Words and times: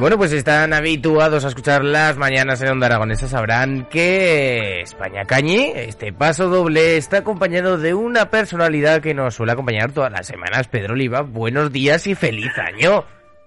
Bueno, 0.00 0.16
pues 0.16 0.32
están 0.32 0.72
habituados 0.72 1.44
a 1.44 1.48
escuchar 1.48 1.84
las 1.84 2.16
mañanas 2.16 2.62
en 2.62 2.70
Onda 2.70 2.86
Aragonesa, 2.86 3.28
sabrán 3.28 3.86
que 3.90 4.80
España 4.80 5.26
Cañi, 5.26 5.74
este 5.76 6.10
paso 6.10 6.48
doble, 6.48 6.96
está 6.96 7.18
acompañado 7.18 7.76
de 7.76 7.92
una 7.92 8.30
personalidad 8.30 9.02
que 9.02 9.12
nos 9.12 9.34
suele 9.34 9.52
acompañar 9.52 9.92
todas 9.92 10.10
las 10.10 10.26
semanas. 10.26 10.68
Pedro 10.68 10.94
Oliva, 10.94 11.20
buenos 11.20 11.70
días 11.70 12.06
y 12.06 12.14
feliz 12.14 12.50
año. 12.56 13.04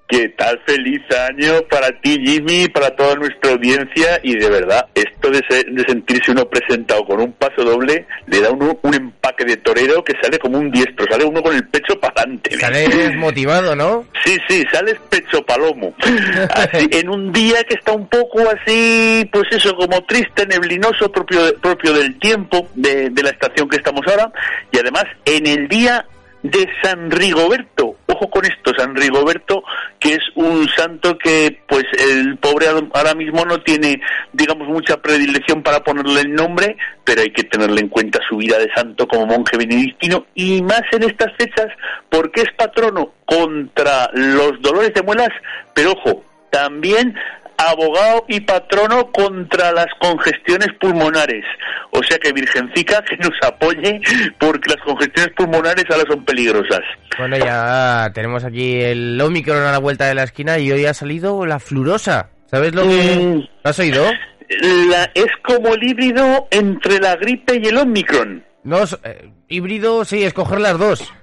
¿Qué 0.07 0.29
tal? 0.29 0.59
Feliz 0.65 1.01
año 1.29 1.61
para 1.69 1.89
ti, 2.01 2.21
Jimmy, 2.23 2.67
para 2.67 2.93
toda 2.95 3.15
nuestra 3.15 3.51
audiencia. 3.51 4.19
Y 4.21 4.37
de 4.37 4.49
verdad, 4.49 4.85
esto 4.93 5.31
de, 5.31 5.41
sentirse 5.87 6.31
uno 6.31 6.45
presentado 6.45 7.05
con 7.05 7.21
un 7.21 7.31
paso 7.31 7.63
doble 7.63 8.05
le 8.27 8.41
da 8.41 8.51
uno 8.51 8.77
un 8.81 8.93
empaque 8.93 9.45
de 9.45 9.57
torero 9.57 10.03
que 10.03 10.13
sale 10.21 10.37
como 10.39 10.59
un 10.59 10.69
diestro, 10.71 11.05
sale 11.09 11.23
uno 11.23 11.41
con 11.41 11.55
el 11.55 11.67
pecho 11.69 11.99
para 11.99 12.13
adelante. 12.17 12.59
Sale 12.59 13.15
motivado, 13.15 13.75
¿no? 13.75 14.05
Sí, 14.23 14.37
sí, 14.47 14.63
sales 14.71 14.97
pecho 15.09 15.41
palomo. 15.45 15.95
Así, 16.53 16.87
en 16.91 17.09
un 17.09 17.31
día 17.31 17.63
que 17.63 17.75
está 17.75 17.93
un 17.93 18.07
poco 18.07 18.41
así, 18.41 19.27
pues 19.31 19.45
eso, 19.51 19.73
como 19.75 20.03
triste, 20.03 20.45
neblinoso, 20.45 21.11
propio, 21.11 21.39
propio 21.61 21.93
del 21.93 22.19
tiempo, 22.19 22.67
de, 22.75 23.09
de 23.09 23.23
la 23.23 23.29
estación 23.29 23.69
que 23.69 23.77
estamos 23.77 24.01
ahora. 24.07 24.31
Y 24.71 24.79
además, 24.79 25.05
en 25.25 25.47
el 25.47 25.67
día 25.69 26.05
de 26.43 26.67
San 26.83 27.09
Rigoberto. 27.09 27.95
Ojo 28.05 28.29
con 28.29 28.45
esto, 28.45 28.71
San 28.77 28.95
Rigoberto, 28.95 29.63
que 29.97 30.13
es 30.13 30.21
un 30.35 30.67
santo 30.69 31.17
que, 31.17 31.61
pues, 31.67 31.85
el 31.97 32.37
pobre 32.37 32.67
ahora 32.67 33.15
mismo 33.15 33.43
no 33.45 33.61
tiene, 33.61 33.99
digamos, 34.33 34.67
mucha 34.67 35.01
predilección 35.01 35.63
para 35.63 35.83
ponerle 35.83 36.21
el 36.21 36.33
nombre, 36.33 36.77
pero 37.03 37.21
hay 37.21 37.31
que 37.31 37.45
tenerle 37.45 37.81
en 37.81 37.89
cuenta 37.89 38.19
su 38.27 38.37
vida 38.37 38.59
de 38.59 38.71
santo 38.75 39.07
como 39.07 39.25
monje 39.25 39.57
benedictino 39.57 40.25
y 40.35 40.61
más 40.61 40.83
en 40.91 41.03
estas 41.03 41.33
fechas 41.37 41.67
porque 42.09 42.41
es 42.41 42.51
patrono 42.57 43.13
contra 43.25 44.09
los 44.13 44.61
dolores 44.61 44.93
de 44.93 45.01
muelas, 45.01 45.29
pero 45.73 45.93
ojo, 45.93 46.23
también 46.51 47.15
abogado 47.57 48.25
y 48.27 48.41
patrono 48.41 49.11
contra 49.11 49.71
las 49.71 49.87
congestiones 49.99 50.69
pulmonares. 50.79 51.45
O 51.91 52.01
sea 52.03 52.17
que 52.19 52.33
Virgencica 52.33 53.03
que 53.03 53.17
nos 53.17 53.33
apoye 53.45 54.01
porque 54.39 54.69
las 54.69 54.83
congestiones 54.85 55.33
pulmonares 55.35 55.85
ahora 55.89 56.05
son 56.09 56.25
peligrosas. 56.25 56.81
Bueno, 57.17 57.37
ya 57.37 58.11
tenemos 58.13 58.43
aquí 58.43 58.81
el 58.81 59.19
Omicron 59.21 59.63
a 59.63 59.71
la 59.71 59.77
vuelta 59.77 60.07
de 60.07 60.15
la 60.15 60.23
esquina 60.23 60.57
y 60.57 60.71
hoy 60.71 60.85
ha 60.85 60.93
salido 60.93 61.45
la 61.45 61.59
flurosa. 61.59 62.29
¿Sabes 62.45 62.73
lo 62.75 62.83
que 62.83 63.17
mm. 63.17 63.67
has 63.67 63.79
oído? 63.79 64.05
La, 64.89 65.09
es 65.13 65.31
como 65.43 65.73
el 65.73 65.83
híbrido 65.83 66.47
entre 66.51 66.99
la 66.99 67.15
gripe 67.15 67.59
y 67.61 67.67
el 67.67 67.77
Omicron. 67.77 68.43
No, 68.63 68.83
eh, 69.03 69.31
híbrido 69.47 70.05
sí, 70.05 70.23
escoger 70.23 70.59
las 70.59 70.77
dos. 70.77 71.13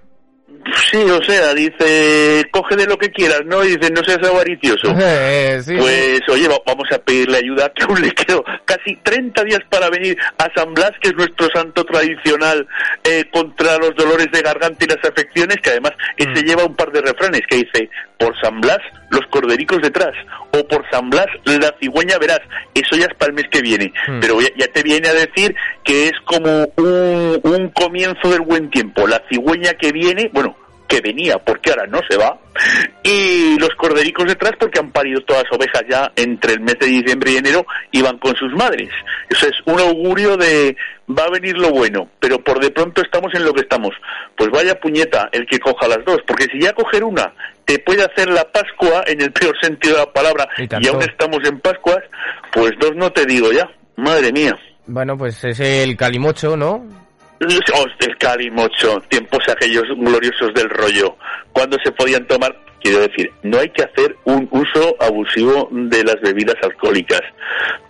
Sí, 0.91 0.99
o 0.99 1.23
sea, 1.23 1.55
dice, 1.55 2.45
coge 2.51 2.77
de 2.77 2.87
lo 2.87 2.97
que 2.97 3.11
quieras, 3.11 3.43
¿no? 3.47 3.65
Y 3.65 3.77
dice, 3.77 3.91
no 3.93 4.03
seas 4.05 4.27
avaricioso. 4.27 4.95
Eh, 5.03 5.61
pues, 5.65 6.21
oye, 6.29 6.49
vamos 6.67 6.85
a 6.93 6.99
pedirle 6.99 7.39
ayuda 7.39 7.73
que 7.75 7.85
aún 7.85 8.01
le 8.01 8.11
quedo 8.13 8.45
casi 8.65 8.97
30 9.03 9.45
días 9.45 9.61
para 9.69 9.89
venir 9.89 10.17
a 10.39 10.47
San 10.55 10.75
Blas, 10.75 10.93
que 11.01 11.09
es 11.09 11.15
nuestro 11.15 11.49
santo 11.53 11.85
tradicional 11.85 12.67
eh, 13.05 13.25
contra 13.33 13.79
los 13.79 13.95
dolores 13.97 14.29
de 14.33 14.43
garganta 14.43 14.85
y 14.85 14.89
las 14.89 15.05
afecciones, 15.05 15.57
que 15.63 15.71
además 15.71 15.93
ese 16.17 16.43
mm. 16.43 16.47
lleva 16.47 16.65
un 16.65 16.77
par 16.77 16.93
de 16.93 17.01
refranes 17.01 17.43
que 17.49 17.57
dice, 17.57 17.91
por 18.21 18.39
San 18.39 18.61
Blas, 18.61 18.79
los 19.09 19.27
cordericos 19.31 19.81
detrás, 19.81 20.13
o 20.53 20.63
por 20.69 20.85
San 20.91 21.09
Blas, 21.09 21.27
la 21.45 21.75
cigüeña 21.81 22.19
verás. 22.19 22.41
Eso 22.75 22.95
ya 22.95 23.07
es 23.07 23.15
para 23.15 23.31
el 23.31 23.35
mes 23.35 23.47
que 23.51 23.63
viene. 23.63 23.93
Mm. 24.07 24.21
Pero 24.21 24.41
ya, 24.41 24.67
te 24.73 24.83
viene 24.83 25.09
a 25.09 25.15
decir 25.15 25.57
que 25.83 26.09
es 26.09 26.13
como 26.27 26.71
un, 26.77 27.41
un 27.43 27.69
comienzo 27.71 28.31
del 28.31 28.43
buen 28.43 28.71
tiempo. 28.71 29.07
La 29.07 29.23
cigüeña 29.31 29.73
que 29.73 29.91
viene, 29.91 30.31
bueno, 30.35 30.55
que 30.91 31.01
venía 31.01 31.39
porque 31.39 31.71
ahora 31.71 31.87
no 31.87 32.01
se 32.11 32.17
va, 32.19 32.37
y 33.05 33.57
los 33.59 33.71
cordericos 33.77 34.27
detrás 34.27 34.53
porque 34.59 34.81
han 34.81 34.91
parido 34.91 35.21
todas 35.21 35.45
las 35.45 35.53
ovejas 35.53 35.83
ya 35.89 36.11
entre 36.17 36.55
el 36.55 36.61
mes 36.61 36.77
de 36.81 36.87
diciembre 36.87 37.31
y 37.31 37.37
enero 37.37 37.65
y 37.93 38.03
van 38.03 38.19
con 38.19 38.35
sus 38.35 38.53
madres. 38.53 38.91
Eso 39.29 39.47
es 39.47 39.55
un 39.67 39.79
augurio 39.79 40.37
de 40.37 40.77
va 41.09 41.25
a 41.25 41.31
venir 41.31 41.57
lo 41.57 41.71
bueno, 41.71 42.09
pero 42.19 42.43
por 42.43 42.61
de 42.61 42.73
pronto 42.73 43.03
estamos 43.03 43.33
en 43.35 43.45
lo 43.45 43.53
que 43.53 43.61
estamos. 43.61 43.91
Pues 44.37 44.51
vaya 44.51 44.79
puñeta 44.81 45.29
el 45.33 45.47
que 45.47 45.61
coja 45.61 45.87
las 45.87 46.05
dos, 46.05 46.19
porque 46.27 46.47
si 46.53 46.61
ya 46.61 46.73
coger 46.73 47.05
una 47.05 47.33
te 47.65 47.79
puede 47.79 48.03
hacer 48.03 48.29
la 48.29 48.45
Pascua 48.51 49.05
en 49.07 49.21
el 49.21 49.33
peor 49.33 49.55
sentido 49.63 49.95
de 49.95 50.01
la 50.01 50.13
palabra 50.13 50.49
y, 50.59 50.89
aún 50.89 51.03
estamos 51.03 51.39
en 51.45 51.61
Pascuas, 51.61 52.03
pues 52.53 52.73
dos 52.81 52.97
no 52.97 53.13
te 53.13 53.25
digo 53.27 53.53
ya. 53.53 53.71
Madre 53.97 54.33
mía. 54.33 54.59
Bueno, 54.87 55.17
pues 55.17 55.45
es 55.45 55.61
el 55.61 55.97
calimocho, 55.97 56.57
¿no? 56.57 56.85
Oh, 57.43 57.87
el 58.01 58.19
calimocho, 58.19 59.01
tiempos 59.09 59.41
aquellos 59.49 59.85
gloriosos 59.97 60.53
del 60.55 60.69
rollo, 60.69 61.17
cuando 61.53 61.79
se 61.83 61.91
podían 61.93 62.27
tomar 62.27 62.55
Quiero 62.81 63.01
decir, 63.01 63.31
no 63.43 63.59
hay 63.59 63.69
que 63.69 63.83
hacer 63.83 64.17
un 64.25 64.49
uso 64.51 64.97
abusivo 65.01 65.69
de 65.71 66.03
las 66.03 66.19
bebidas 66.23 66.57
alcohólicas. 66.63 67.21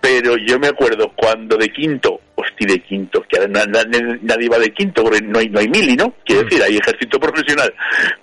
Pero 0.01 0.35
yo 0.35 0.59
me 0.59 0.67
acuerdo 0.67 1.13
cuando 1.15 1.55
de 1.55 1.69
quinto, 1.69 2.19
hostia, 2.41 2.67
de 2.67 2.79
quinto, 2.79 3.23
que 3.27 3.47
nadie 3.47 4.49
va 4.49 4.59
de 4.59 4.73
quinto 4.73 5.03
porque 5.03 5.21
no 5.21 5.39
hay, 5.39 5.49
no 5.49 5.59
hay 5.59 5.67
mili, 5.67 5.95
¿no? 5.95 6.13
Quiero 6.25 6.43
mm. 6.43 6.45
decir, 6.45 6.63
hay 6.63 6.77
ejército 6.77 7.19
profesional. 7.19 7.73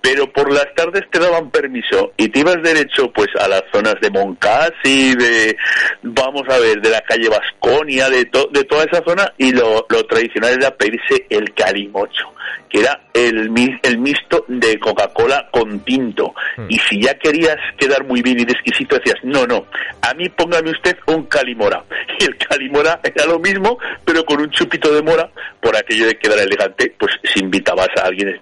Pero 0.00 0.30
por 0.32 0.52
las 0.52 0.66
tardes 0.74 1.04
te 1.10 1.18
daban 1.18 1.50
permiso 1.50 2.12
y 2.16 2.28
te 2.28 2.40
ibas 2.40 2.62
derecho 2.62 3.10
pues 3.12 3.28
a 3.40 3.48
las 3.48 3.62
zonas 3.72 3.96
de 4.00 4.10
Moncasi, 4.10 5.14
de, 5.14 5.56
vamos 6.02 6.42
a 6.48 6.58
ver, 6.58 6.80
de 6.80 6.90
la 6.90 7.00
calle 7.02 7.28
Vasconia, 7.28 8.08
de, 8.10 8.24
de 8.24 8.64
toda 8.64 8.84
esa 8.84 9.02
zona 9.04 9.32
y 9.38 9.52
lo, 9.52 9.86
lo 9.88 10.06
tradicional 10.06 10.54
era 10.54 10.76
pedirse 10.76 11.26
el 11.30 11.52
calimocho 11.54 12.32
que 12.68 12.80
era 12.80 13.00
el, 13.14 13.50
el 13.82 13.98
mixto 13.98 14.44
de 14.48 14.78
Coca-Cola 14.78 15.48
con 15.50 15.80
tinto. 15.80 16.34
Hmm. 16.56 16.66
Y 16.68 16.78
si 16.78 17.02
ya 17.02 17.14
querías 17.14 17.56
quedar 17.76 18.04
muy 18.04 18.22
bien 18.22 18.38
y 18.40 18.44
de 18.44 18.52
exquisito, 18.52 18.96
decías, 18.96 19.18
no, 19.22 19.46
no, 19.46 19.66
a 20.02 20.14
mí 20.14 20.28
póngame 20.28 20.70
usted 20.70 20.96
un 21.06 21.24
calimora. 21.24 21.84
Y 22.20 22.24
el 22.24 22.36
calimora 22.36 22.98
era 23.04 23.26
lo 23.26 23.38
mismo, 23.38 23.78
pero 24.08 24.24
con 24.24 24.40
un 24.40 24.50
chupito 24.50 24.90
de 24.90 25.02
mora, 25.02 25.30
por 25.60 25.76
aquello 25.76 26.06
de 26.06 26.16
quedar 26.16 26.38
elegante, 26.38 26.94
pues 26.98 27.12
si 27.22 27.40
invitabas 27.40 27.90
a 28.00 28.06
alguien, 28.06 28.40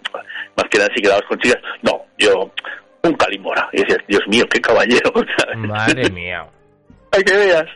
más 0.56 0.66
que 0.70 0.78
nada 0.78 0.90
si 0.94 1.02
quedabas 1.02 1.24
con 1.28 1.36
chicas, 1.40 1.60
no, 1.82 2.04
yo, 2.16 2.52
un 3.02 3.14
calimora. 3.14 3.68
Y 3.72 3.78
decías, 3.78 3.98
Dios 4.06 4.22
mío, 4.28 4.44
qué 4.48 4.60
caballero. 4.60 5.12
Madre 5.56 6.08
mía. 6.10 6.46
Hay 7.10 7.24
que 7.24 7.36
veas. 7.36 7.66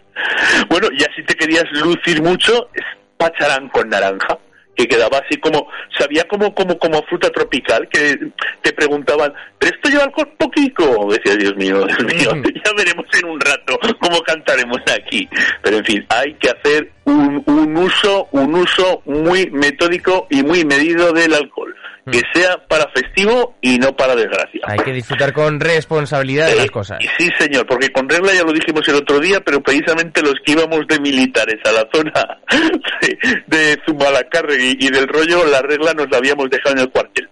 Bueno, 0.68 0.86
y 0.92 1.02
así 1.02 1.20
te 1.26 1.34
querías 1.34 1.64
lucir 1.72 2.22
mucho, 2.22 2.68
pacharán 3.16 3.68
con 3.70 3.88
naranja 3.88 4.38
que 4.80 4.88
quedaba 4.88 5.18
así 5.18 5.38
como, 5.38 5.68
sabía 5.98 6.24
como, 6.24 6.54
como, 6.54 6.78
como 6.78 7.02
fruta 7.02 7.30
tropical, 7.30 7.86
que 7.88 8.18
te 8.62 8.72
preguntaban, 8.72 9.32
¿pero 9.58 9.74
esto 9.74 9.90
lleva 9.90 10.04
alcohol 10.04 10.32
poquito? 10.38 11.08
Decía, 11.10 11.36
Dios 11.36 11.56
mío, 11.56 11.84
Dios 11.86 12.04
mío, 12.04 12.34
mm. 12.34 12.42
ya 12.64 12.72
veremos 12.76 13.06
en 13.12 13.28
un 13.28 13.40
rato 13.40 13.78
cómo 14.00 14.22
cantaremos 14.22 14.80
aquí. 14.92 15.28
Pero 15.62 15.78
en 15.78 15.84
fin, 15.84 16.06
hay 16.08 16.34
que 16.34 16.50
hacer 16.50 16.90
un, 17.04 17.42
un 17.46 17.76
uso, 17.76 18.28
un 18.32 18.54
uso 18.54 19.02
muy 19.04 19.50
metódico 19.50 20.26
y 20.30 20.42
muy 20.42 20.64
medido 20.64 21.12
del 21.12 21.34
alcohol 21.34 21.69
que 22.10 22.18
mm. 22.18 22.22
sea 22.34 22.56
para 22.68 22.88
festivo 22.90 23.54
y 23.60 23.78
no 23.78 23.94
para 23.96 24.14
desgracia. 24.14 24.60
Hay 24.66 24.78
que 24.78 24.92
disfrutar 24.92 25.32
con 25.32 25.60
responsabilidad 25.60 26.48
de 26.48 26.56
las 26.56 26.66
eh, 26.66 26.70
cosas. 26.70 26.98
Sí, 27.18 27.28
señor, 27.38 27.66
porque 27.66 27.90
con 27.90 28.08
regla 28.08 28.32
ya 28.32 28.42
lo 28.42 28.52
dijimos 28.52 28.86
el 28.88 28.96
otro 28.96 29.18
día, 29.18 29.40
pero 29.40 29.60
precisamente 29.60 30.22
los 30.22 30.34
que 30.44 30.52
íbamos 30.52 30.86
de 30.86 31.00
militares 31.00 31.58
a 31.64 31.72
la 31.72 31.88
zona 31.92 32.38
de, 33.46 33.78
Zumalacárregui 33.86 34.76
y 34.80 34.90
del 34.90 35.08
rollo, 35.08 35.44
la 35.46 35.62
regla 35.62 35.92
nos 35.94 36.10
la 36.10 36.18
habíamos 36.18 36.48
dejado 36.50 36.76
en 36.76 36.82
el 36.82 36.90
cuartel. 36.90 37.28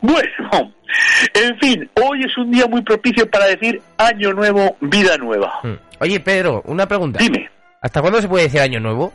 Bueno, 0.00 0.74
en 1.34 1.58
fin, 1.58 1.90
hoy 1.94 2.24
es 2.24 2.36
un 2.36 2.50
día 2.50 2.66
muy 2.66 2.82
propicio 2.82 3.28
para 3.30 3.46
decir 3.46 3.80
año 3.98 4.32
nuevo, 4.32 4.76
vida 4.80 5.16
nueva. 5.16 5.60
Mm. 5.62 5.74
Oye, 6.00 6.20
Pedro, 6.20 6.62
una 6.66 6.86
pregunta. 6.86 7.18
Dime. 7.18 7.48
¿Hasta 7.80 8.00
cuándo 8.00 8.20
se 8.20 8.28
puede 8.28 8.44
decir 8.44 8.60
año 8.60 8.80
nuevo? 8.80 9.12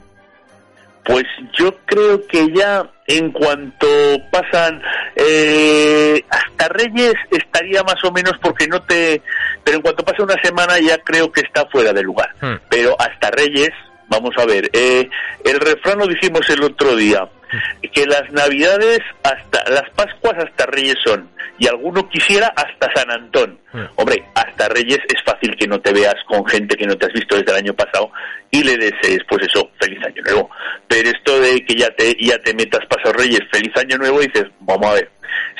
Pues 1.07 1.23
yo 1.57 1.73
creo 1.85 2.27
que 2.27 2.51
ya 2.53 2.85
en 3.07 3.31
cuanto 3.31 3.87
pasan 4.29 4.81
eh, 5.15 6.21
hasta 6.29 6.67
Reyes 6.67 7.13
estaría 7.31 7.81
más 7.83 8.03
o 8.03 8.11
menos 8.11 8.33
porque 8.41 8.67
no 8.67 8.81
te... 8.83 9.21
Pero 9.63 9.77
en 9.77 9.83
cuanto 9.83 10.03
pasa 10.03 10.23
una 10.23 10.35
semana 10.43 10.77
ya 10.79 10.97
creo 10.97 11.31
que 11.31 11.41
está 11.41 11.65
fuera 11.67 11.93
de 11.93 12.03
lugar. 12.03 12.29
Hmm. 12.41 12.55
Pero 12.69 12.93
hasta 12.99 13.31
Reyes, 13.31 13.69
vamos 14.09 14.31
a 14.37 14.45
ver, 14.45 14.69
eh, 14.73 15.09
el 15.45 15.59
refrán 15.61 15.99
lo 15.99 16.07
dijimos 16.07 16.41
el 16.49 16.61
otro 16.63 16.93
día. 16.97 17.25
Que 17.93 18.05
las 18.05 18.31
navidades 18.31 18.99
hasta 19.23 19.69
las 19.69 19.89
pascuas 19.95 20.35
hasta 20.37 20.65
Reyes 20.65 20.95
son, 21.05 21.29
y 21.59 21.67
alguno 21.67 22.07
quisiera 22.09 22.47
hasta 22.55 22.89
San 22.93 23.11
Antón. 23.11 23.59
Hombre, 23.95 24.23
hasta 24.35 24.69
Reyes 24.69 24.99
es 25.07 25.21
fácil 25.25 25.55
que 25.55 25.67
no 25.67 25.79
te 25.79 25.91
veas 25.91 26.15
con 26.27 26.45
gente 26.45 26.75
que 26.75 26.85
no 26.85 26.95
te 26.95 27.07
has 27.07 27.13
visto 27.13 27.35
desde 27.35 27.51
el 27.51 27.57
año 27.57 27.73
pasado 27.73 28.11
y 28.51 28.63
le 28.63 28.75
desees, 28.77 29.19
pues 29.27 29.47
eso, 29.47 29.69
feliz 29.79 29.99
año 30.05 30.21
nuevo. 30.23 30.49
Pero 30.87 31.09
esto 31.09 31.39
de 31.39 31.65
que 31.65 31.75
ya 31.75 31.89
te, 31.91 32.15
ya 32.19 32.37
te 32.39 32.53
metas 32.53 32.85
pasado 32.87 33.13
Reyes, 33.13 33.41
feliz 33.51 33.75
año 33.75 33.97
nuevo, 33.97 34.19
dices, 34.19 34.45
vamos 34.59 34.87
a 34.87 34.93
ver, 34.93 35.11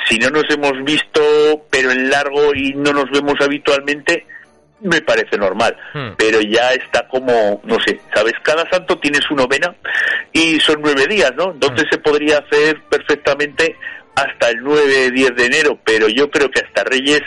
si 0.08 0.18
no 0.18 0.30
nos 0.30 0.44
hemos 0.50 0.72
visto, 0.84 1.66
pero 1.70 1.90
en 1.90 2.10
largo 2.10 2.54
y 2.54 2.72
no 2.74 2.92
nos 2.92 3.10
vemos 3.10 3.34
habitualmente, 3.40 4.26
me 4.80 5.00
parece 5.02 5.36
normal, 5.36 5.76
hmm. 5.94 6.10
pero 6.16 6.40
ya 6.40 6.72
está 6.72 7.06
como, 7.08 7.60
no 7.64 7.76
sé, 7.86 8.00
¿sabes? 8.14 8.34
Cada 8.42 8.68
santo 8.70 8.98
tiene 8.98 9.18
su 9.20 9.34
novena 9.34 9.74
y 10.32 10.60
son 10.60 10.80
nueve 10.82 11.06
días, 11.06 11.32
¿no? 11.36 11.52
Entonces 11.52 11.86
hmm. 11.86 11.90
se 11.90 11.98
podría 11.98 12.38
hacer 12.38 12.80
perfectamente 12.88 13.76
hasta 14.14 14.50
el 14.50 14.62
9, 14.62 15.12
10 15.12 15.36
de 15.36 15.46
enero, 15.46 15.78
pero 15.84 16.08
yo 16.08 16.28
creo 16.30 16.50
que 16.50 16.60
hasta 16.60 16.82
Reyes, 16.82 17.22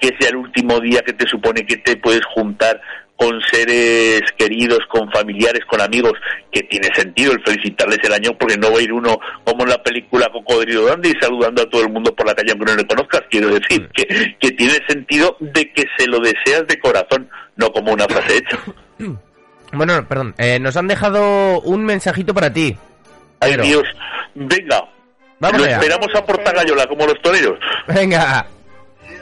que 0.00 0.10
sea 0.18 0.30
el 0.30 0.36
último 0.36 0.80
día 0.80 1.02
que 1.02 1.12
te 1.12 1.26
supone 1.28 1.64
que 1.64 1.76
te 1.76 1.96
puedes 1.96 2.24
juntar 2.34 2.80
con 3.16 3.40
seres 3.50 4.22
queridos, 4.36 4.80
con 4.88 5.10
familiares, 5.12 5.62
con 5.66 5.80
amigos, 5.80 6.12
que 6.50 6.62
tiene 6.62 6.88
sentido 6.94 7.32
el 7.32 7.42
felicitarles 7.42 7.98
el 8.02 8.12
año, 8.12 8.36
porque 8.38 8.56
no 8.56 8.72
va 8.72 8.78
a 8.78 8.82
ir 8.82 8.92
uno 8.92 9.18
como 9.44 9.62
en 9.62 9.70
la 9.70 9.82
película 9.82 10.28
Cocodrilo 10.32 10.86
Dandy 10.86 11.12
saludando 11.20 11.62
a 11.62 11.70
todo 11.70 11.82
el 11.82 11.90
mundo 11.90 12.14
por 12.14 12.26
la 12.26 12.34
calle 12.34 12.52
aunque 12.52 12.66
no 12.66 12.76
le 12.76 12.86
conozcas. 12.86 13.22
Quiero 13.30 13.48
decir 13.48 13.88
que, 13.94 14.36
que 14.40 14.50
tiene 14.52 14.78
sentido 14.88 15.36
de 15.40 15.72
que 15.72 15.84
se 15.96 16.06
lo 16.06 16.18
deseas 16.20 16.66
de 16.66 16.78
corazón, 16.80 17.28
no 17.56 17.70
como 17.72 17.92
una 17.92 18.06
frase 18.06 18.38
hecha. 18.38 18.58
Bueno, 19.74 20.06
perdón, 20.06 20.34
eh, 20.36 20.58
nos 20.60 20.76
han 20.76 20.86
dejado 20.86 21.60
un 21.60 21.82
mensajito 21.82 22.34
para 22.34 22.52
ti. 22.52 22.76
Ay 23.40 23.56
Dios, 23.56 23.84
venga, 24.34 24.86
Vamos 25.42 25.60
lo 25.60 25.66
esperamos 25.66 26.06
a 26.14 26.24
Portagayola 26.24 26.86
como 26.86 27.04
los 27.04 27.20
toreros. 27.20 27.58
Venga. 27.88 28.46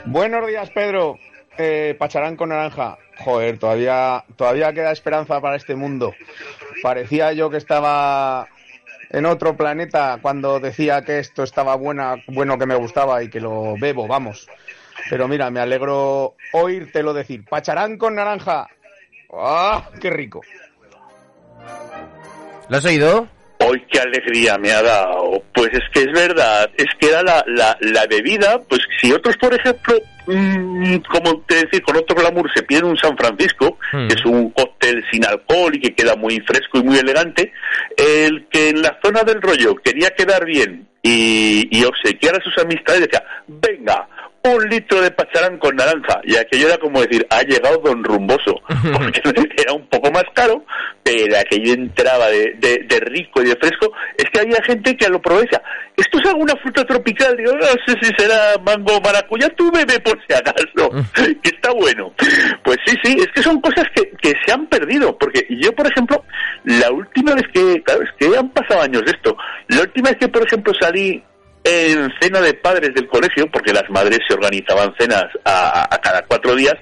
Buenos 0.05 0.45
días, 0.45 0.69
Pedro. 0.69 1.17
Eh, 1.57 1.95
Pacharán 1.97 2.35
con 2.35 2.49
naranja. 2.49 2.97
Joder, 3.19 3.59
todavía, 3.59 4.23
todavía 4.35 4.73
queda 4.73 4.91
esperanza 4.91 5.39
para 5.41 5.55
este 5.55 5.75
mundo. 5.75 6.13
Parecía 6.81 7.33
yo 7.33 7.49
que 7.49 7.57
estaba 7.57 8.47
en 9.09 9.25
otro 9.25 9.55
planeta 9.55 10.19
cuando 10.21 10.59
decía 10.59 11.01
que 11.03 11.19
esto 11.19 11.43
estaba 11.43 11.75
buena, 11.75 12.15
bueno 12.27 12.57
que 12.57 12.65
me 12.65 12.75
gustaba 12.75 13.21
y 13.21 13.29
que 13.29 13.39
lo 13.39 13.75
bebo, 13.79 14.07
vamos. 14.07 14.47
Pero 15.09 15.27
mira, 15.27 15.49
me 15.49 15.59
alegro 15.59 16.35
oírtelo 16.53 17.13
decir. 17.13 17.43
Pacharán 17.45 17.97
con 17.97 18.15
naranja. 18.15 18.67
¡Ah! 19.33 19.89
¡Qué 19.99 20.09
rico! 20.09 20.41
¿Lo 22.69 22.77
has 22.77 22.85
oído? 22.85 23.27
¡Hoy 23.63 23.83
qué 23.89 23.99
alegría 23.99 24.57
me 24.57 24.71
ha 24.71 24.81
dado! 24.81 25.43
Pues 25.53 25.69
es 25.73 25.83
que 25.93 26.01
es 26.01 26.11
verdad, 26.13 26.69
es 26.77 26.87
que 26.99 27.09
era 27.09 27.21
la, 27.21 27.43
la, 27.47 27.77
la 27.81 28.05
bebida, 28.07 28.59
pues 28.67 28.81
si 28.99 29.11
otros, 29.11 29.37
por 29.37 29.53
ejemplo, 29.53 29.95
mmm, 30.27 30.97
como 31.09 31.41
te 31.41 31.55
decir, 31.65 31.81
con 31.81 31.97
otro 31.97 32.15
glamour 32.15 32.51
se 32.53 32.63
pide 32.63 32.83
un 32.83 32.97
San 32.97 33.17
Francisco, 33.17 33.77
hmm. 33.91 34.07
que 34.07 34.15
es 34.15 34.25
un 34.25 34.49
cóctel 34.51 35.03
sin 35.11 35.25
alcohol 35.25 35.75
y 35.75 35.81
que 35.81 35.93
queda 35.93 36.15
muy 36.15 36.39
fresco 36.41 36.79
y 36.79 36.83
muy 36.83 36.97
elegante, 36.97 37.51
el 37.97 38.47
que 38.49 38.69
en 38.69 38.81
la 38.81 38.97
zona 39.03 39.23
del 39.23 39.41
rollo 39.41 39.75
quería 39.75 40.09
quedar 40.11 40.45
bien 40.45 40.87
y, 41.03 41.67
y 41.71 41.83
obsequiar 41.83 42.35
a 42.35 42.43
sus 42.43 42.57
amistades 42.57 43.01
decía, 43.01 43.23
venga, 43.47 44.07
un 44.43 44.69
litro 44.69 45.01
de 45.01 45.11
pacharán 45.11 45.57
con 45.57 45.75
naranja. 45.75 46.19
Y 46.23 46.35
aquello 46.35 46.67
era 46.67 46.77
como 46.77 47.01
decir, 47.01 47.25
ha 47.29 47.41
llegado 47.43 47.77
Don 47.77 48.03
Rumboso. 48.03 48.55
Porque 48.93 49.21
era 49.57 49.73
un 49.73 49.87
poco 49.87 50.11
más 50.11 50.23
caro, 50.33 50.65
pero 51.03 51.37
aquello 51.37 51.73
entraba 51.73 52.29
de, 52.29 52.55
de, 52.59 52.99
rico 53.01 53.41
y 53.41 53.49
de 53.49 53.55
fresco. 53.55 53.91
Es 54.17 54.25
que 54.31 54.39
había 54.39 54.61
gente 54.63 54.95
que 54.95 55.09
lo 55.09 55.21
probó 55.21 55.41
decía, 55.41 55.61
¿esto 55.95 56.19
es 56.19 56.29
alguna 56.29 56.55
fruta 56.57 56.83
tropical? 56.85 57.35
Digo, 57.37 57.53
no 57.53 57.65
sé 57.85 57.95
si 58.01 58.11
será 58.17 58.57
mango 58.63 58.99
maracuyá, 59.01 59.49
tú 59.49 59.71
bebe 59.71 59.99
por 59.99 60.17
si 60.27 60.33
acaso, 60.33 60.89
que 61.41 61.49
está 61.49 61.71
bueno. 61.71 62.13
Pues 62.63 62.77
sí, 62.85 62.95
sí, 63.03 63.17
es 63.19 63.27
que 63.33 63.43
son 63.43 63.61
cosas 63.61 63.85
que, 63.95 64.09
que 64.21 64.33
se 64.45 64.51
han 64.51 64.67
perdido. 64.67 65.17
Porque 65.17 65.45
yo, 65.49 65.71
por 65.73 65.87
ejemplo, 65.87 66.23
la 66.63 66.91
última 66.91 67.35
vez 67.35 67.45
que, 67.53 67.81
claro, 67.83 68.01
es 68.03 68.09
que 68.17 68.37
han 68.37 68.49
pasado 68.49 68.81
años 68.81 69.03
de 69.05 69.11
esto, 69.11 69.35
la 69.67 69.81
última 69.81 70.09
vez 70.09 70.19
que, 70.19 70.27
por 70.27 70.45
ejemplo, 70.45 70.73
salí 70.79 71.23
en 71.63 72.11
cena 72.19 72.41
de 72.41 72.53
padres 72.55 72.93
del 72.95 73.07
colegio, 73.07 73.49
porque 73.51 73.73
las 73.73 73.87
madres 73.89 74.19
se 74.27 74.33
organizaban 74.33 74.93
cenas 74.97 75.25
a, 75.45 75.87
cada 76.01 76.23
cuatro 76.23 76.55
días, 76.55 76.75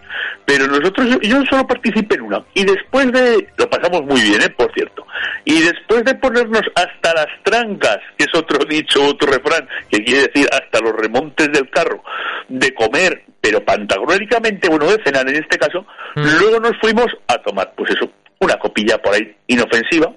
pero 0.45 0.67
nosotros, 0.67 1.17
yo 1.21 1.43
solo 1.49 1.67
participé 1.67 2.15
en 2.15 2.21
una. 2.21 2.43
Y 2.53 2.63
después 2.63 3.11
de, 3.11 3.47
lo 3.57 3.69
pasamos 3.69 4.03
muy 4.03 4.21
bien, 4.21 4.41
¿eh? 4.41 4.49
por 4.49 4.73
cierto, 4.73 5.05
y 5.43 5.61
después 5.61 6.03
de 6.05 6.15
ponernos 6.15 6.61
hasta 6.75 7.13
las 7.13 7.27
trancas, 7.43 7.99
que 8.17 8.25
es 8.25 8.35
otro 8.35 8.63
dicho, 8.69 9.03
otro 9.03 9.31
refrán, 9.31 9.67
que 9.89 10.03
quiere 10.03 10.27
decir 10.27 10.47
hasta 10.51 10.79
los 10.79 10.93
remontes 10.93 11.51
del 11.51 11.69
carro, 11.69 12.03
de 12.47 12.73
comer, 12.73 13.23
pero 13.41 13.63
pantagruélicamente, 13.63 14.69
bueno, 14.69 14.85
de 14.85 15.03
cenar 15.03 15.27
en 15.27 15.35
este 15.35 15.57
caso, 15.57 15.85
mm. 16.15 16.39
luego 16.39 16.59
nos 16.59 16.77
fuimos 16.79 17.07
a 17.27 17.37
tomar, 17.39 17.73
pues 17.75 17.91
eso, 17.91 18.09
una 18.39 18.57
copilla 18.57 18.97
por 18.97 19.13
ahí 19.13 19.35
inofensiva. 19.47 20.13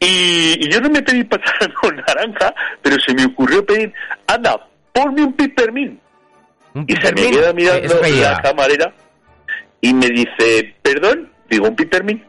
Y, 0.00 0.68
yo 0.68 0.80
no 0.80 0.90
me 0.90 1.02
pedí 1.02 1.24
pasar 1.24 1.72
con 1.80 1.96
naranja, 1.96 2.54
pero 2.82 2.98
se 3.00 3.14
me 3.14 3.24
ocurrió 3.24 3.64
pedir, 3.64 3.92
anda, 4.26 4.66
ponme 4.92 5.22
un 5.22 5.32
pipermín. 5.32 6.00
y 6.86 6.96
se 6.96 7.12
me 7.12 7.30
queda 7.30 7.52
mirando 7.52 8.00
la 8.02 8.42
camarera 8.42 8.92
y 9.80 9.94
me 9.94 10.08
dice, 10.08 10.74
perdón, 10.82 11.30
digo, 11.48 11.68
un 11.68 11.76
pipermín. 11.76 12.22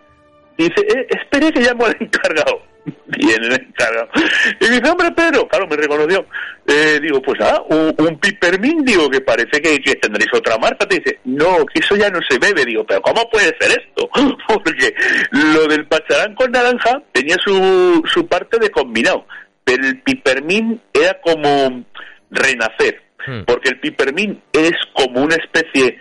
dice, 0.57 0.81
eh, 0.81 1.07
espere 1.09 1.51
que 1.51 1.61
llamo 1.61 1.85
al 1.85 1.97
encargado. 1.99 2.61
El 2.87 3.53
encargado. 3.53 4.09
Y 4.59 4.65
me 4.65 4.79
dice, 4.79 4.89
hombre, 4.89 5.11
Pedro, 5.11 5.47
claro, 5.47 5.67
me 5.67 5.75
reconoció. 5.75 6.25
Eh, 6.65 6.99
digo, 7.01 7.21
pues 7.21 7.39
ah, 7.41 7.61
un, 7.69 7.95
un 7.97 8.19
pipermín, 8.19 8.83
digo, 8.83 9.09
que 9.09 9.21
parece 9.21 9.61
que, 9.61 9.95
tendréis 9.95 10.31
otra 10.33 10.57
marca. 10.57 10.85
Te 10.87 10.99
dice, 10.99 11.19
no, 11.25 11.65
que 11.65 11.79
eso 11.79 11.95
ya 11.95 12.09
no 12.09 12.19
se 12.27 12.37
bebe. 12.37 12.65
Digo, 12.65 12.85
pero 12.85 13.01
¿cómo 13.01 13.29
puede 13.29 13.55
ser 13.59 13.71
esto? 13.71 14.09
Porque 14.47 14.93
lo 15.31 15.67
del 15.67 15.85
pacharán 15.87 16.35
con 16.35 16.51
naranja 16.51 17.01
tenía 17.11 17.37
su, 17.43 18.03
su 18.13 18.27
parte 18.27 18.57
de 18.59 18.69
combinado. 18.69 19.25
Pero 19.63 19.85
el 19.85 20.01
pipermín 20.01 20.81
era 20.93 21.19
como 21.21 21.85
renacer. 22.31 23.03
Hmm. 23.25 23.43
Porque 23.45 23.69
el 23.69 23.79
pipermín 23.79 24.41
es 24.53 24.73
como 24.93 25.21
una 25.21 25.35
especie 25.35 25.97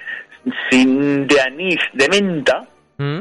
sin 0.71 1.27
de 1.27 1.41
anís 1.41 1.79
de 1.93 2.09
menta. 2.09 2.69
Hmm. 2.99 3.21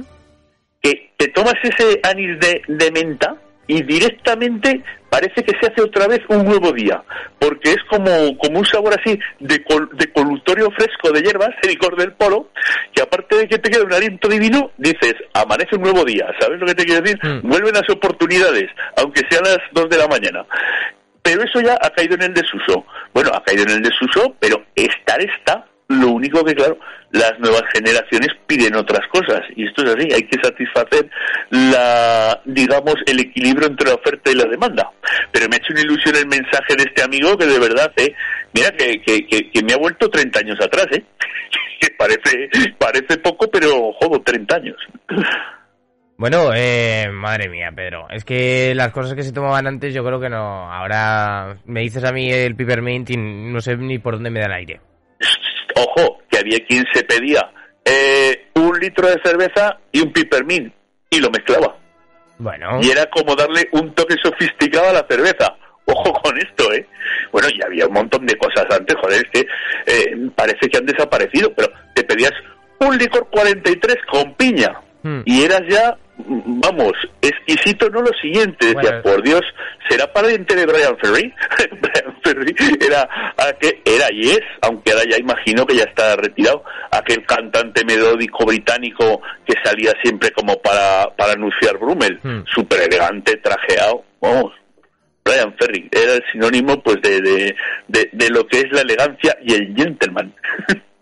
Que 0.81 1.11
te 1.17 1.29
tomas 1.29 1.55
ese 1.63 1.99
anís 2.03 2.39
de, 2.39 2.61
de 2.67 2.91
menta 2.91 3.35
y 3.67 3.83
directamente 3.83 4.83
parece 5.09 5.43
que 5.43 5.53
se 5.59 5.71
hace 5.71 5.81
otra 5.81 6.07
vez 6.07 6.19
un 6.27 6.45
nuevo 6.45 6.71
día, 6.71 7.01
porque 7.39 7.71
es 7.71 7.77
como, 7.89 8.37
como 8.37 8.59
un 8.59 8.65
sabor 8.65 8.93
así 8.99 9.17
de, 9.39 9.63
de 9.93 10.11
colutorio 10.13 10.69
fresco 10.71 11.11
de 11.11 11.21
hierbas, 11.21 11.51
el 11.63 11.69
licor 11.69 11.95
del 11.95 12.13
polo, 12.13 12.49
que 12.93 13.01
aparte 13.01 13.37
de 13.37 13.47
que 13.47 13.57
te 13.57 13.69
queda 13.69 13.83
un 13.83 13.93
aliento 13.93 14.27
divino, 14.27 14.71
dices, 14.77 15.15
amanece 15.33 15.75
un 15.75 15.83
nuevo 15.83 16.03
día, 16.03 16.27
¿sabes 16.39 16.59
lo 16.59 16.65
que 16.67 16.75
te 16.75 16.85
quiero 16.85 17.01
decir? 17.01 17.19
Mm. 17.23 17.47
Vuelven 17.47 17.73
las 17.73 17.89
oportunidades, 17.89 18.69
aunque 18.97 19.21
sean 19.29 19.43
las 19.43 19.59
dos 19.71 19.89
de 19.89 19.97
la 19.97 20.07
mañana. 20.07 20.45
Pero 21.21 21.43
eso 21.43 21.59
ya 21.59 21.75
ha 21.81 21.89
caído 21.89 22.13
en 22.15 22.21
el 22.21 22.33
desuso. 22.35 22.85
Bueno, 23.11 23.31
ha 23.33 23.43
caído 23.43 23.63
en 23.63 23.71
el 23.71 23.81
desuso, 23.81 24.35
pero 24.39 24.63
estar 24.75 25.19
está 25.21 25.65
lo 25.87 26.09
único 26.11 26.43
que, 26.43 26.55
claro, 26.55 26.77
las 27.11 27.39
nuevas 27.39 27.63
generaciones 27.73 28.29
piden 28.47 28.75
otras 28.75 29.07
cosas. 29.11 29.41
Y 29.55 29.65
esto 29.65 29.83
es 29.83 29.95
así, 29.95 30.13
hay 30.13 30.23
que 30.23 30.41
satisfacer 30.41 31.09
la, 31.51 32.41
digamos, 32.45 32.95
el 33.05 33.19
equilibrio 33.19 33.67
entre 33.67 33.89
la 33.89 33.95
oferta 33.95 34.31
y 34.31 34.35
la 34.35 34.45
demanda. 34.45 34.91
Pero 35.31 35.47
me 35.47 35.55
ha 35.55 35.59
hecho 35.59 35.73
una 35.73 35.81
ilusión 35.81 36.15
el 36.15 36.27
mensaje 36.27 36.75
de 36.75 36.83
este 36.83 37.03
amigo 37.03 37.37
que 37.37 37.45
de 37.45 37.59
verdad, 37.59 37.91
eh, 37.97 38.13
mira, 38.53 38.71
que, 38.71 39.01
que, 39.01 39.27
que, 39.27 39.63
me 39.63 39.73
ha 39.73 39.77
vuelto 39.77 40.09
30 40.09 40.39
años 40.39 40.57
atrás, 40.61 40.87
eh. 40.91 41.03
que 41.79 41.89
parece, 41.97 42.49
parece 42.77 43.17
poco, 43.17 43.47
pero, 43.49 43.93
jodo, 43.93 44.21
30 44.21 44.55
años. 44.55 44.77
Bueno, 46.17 46.51
eh, 46.55 47.09
madre 47.11 47.49
mía, 47.49 47.71
Pedro. 47.75 48.07
Es 48.09 48.23
que 48.23 48.73
las 48.73 48.91
cosas 48.91 49.15
que 49.15 49.23
se 49.23 49.33
tomaban 49.33 49.67
antes 49.67 49.93
yo 49.93 50.03
creo 50.03 50.19
que 50.19 50.29
no. 50.29 50.71
Ahora 50.71 51.57
me 51.65 51.81
dices 51.81 52.03
a 52.05 52.13
mí 52.13 52.31
el 52.31 52.55
peppermint 52.55 53.09
y 53.09 53.17
no 53.17 53.59
sé 53.59 53.75
ni 53.75 53.99
por 53.99 54.15
dónde 54.15 54.29
me 54.29 54.39
da 54.39 54.45
el 54.45 54.53
aire. 54.53 54.79
Ojo, 55.75 56.19
que 56.29 56.39
había 56.39 56.59
quien 56.65 56.85
se 56.93 57.03
pedía 57.03 57.51
eh, 57.83 58.47
un 58.55 58.79
litro 58.79 59.07
de 59.07 59.21
cerveza 59.23 59.77
y 59.91 60.01
un 60.01 60.11
pipermín 60.11 60.73
y 61.09 61.19
lo 61.19 61.29
mezclaba. 61.29 61.77
Bueno. 62.37 62.79
Y 62.81 62.89
era 62.89 63.05
como 63.09 63.35
darle 63.35 63.69
un 63.71 63.93
toque 63.93 64.15
sofisticado 64.21 64.89
a 64.89 64.93
la 64.93 65.05
cerveza. 65.09 65.55
Ojo 65.85 66.13
con 66.13 66.37
esto, 66.37 66.71
¿eh? 66.73 66.87
Bueno, 67.31 67.47
y 67.53 67.61
había 67.63 67.85
un 67.85 67.93
montón 67.93 68.25
de 68.25 68.35
cosas 68.37 68.65
antes, 68.71 68.95
joder, 68.99 69.23
es 69.23 69.31
que 69.31 69.47
eh, 69.85 70.29
parece 70.35 70.67
que 70.67 70.77
han 70.77 70.85
desaparecido, 70.85 71.53
pero 71.53 71.71
te 71.93 72.03
pedías 72.03 72.33
un 72.79 72.97
licor 72.97 73.27
43 73.29 73.97
con 74.11 74.33
piña 74.33 74.81
hmm. 75.03 75.21
y 75.25 75.43
eras 75.43 75.61
ya 75.69 75.95
vamos, 76.17 76.93
exquisito 77.21 77.89
no 77.89 78.01
lo 78.01 78.11
siguiente, 78.21 78.73
decía, 78.73 79.01
por 79.01 79.21
Dios, 79.21 79.41
¿será 79.89 80.11
pariente 80.11 80.55
de 80.55 80.65
Brian 80.65 80.97
Ferry? 80.97 81.33
Ferry 82.25 82.55
era, 82.85 83.07
aquel, 83.37 83.79
era 83.85 84.11
y 84.11 84.31
es, 84.31 84.41
aunque 84.61 84.91
ahora 84.91 85.03
ya 85.09 85.17
imagino 85.17 85.65
que 85.65 85.75
ya 85.75 85.83
está 85.83 86.15
retirado, 86.15 86.63
aquel 86.91 87.23
cantante 87.25 87.85
melódico 87.85 88.45
británico 88.45 89.21
que 89.45 89.53
salía 89.63 89.93
siempre 90.03 90.31
como 90.31 90.59
para, 90.61 91.15
para 91.15 91.33
anunciar 91.33 91.77
Brummel, 91.77 92.19
hmm. 92.23 92.43
súper 92.47 92.81
elegante, 92.81 93.37
trajeado, 93.37 94.03
vamos. 94.19 94.53
Brian 95.23 95.55
Ferry, 95.57 95.89
era 95.91 96.13
el 96.13 96.23
sinónimo 96.31 96.81
pues 96.83 97.01
de, 97.01 97.19
de, 97.19 98.09
de, 98.11 98.29
lo 98.29 98.45
que 98.45 98.59
es 98.59 98.71
la 98.71 98.81
elegancia 98.81 99.35
y 99.41 99.53
el 99.53 99.75
gentleman. 99.75 100.31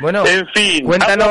Bueno, 0.00 0.24
en 0.26 0.46
fin, 0.48 0.84
cuéntanos... 0.84 1.28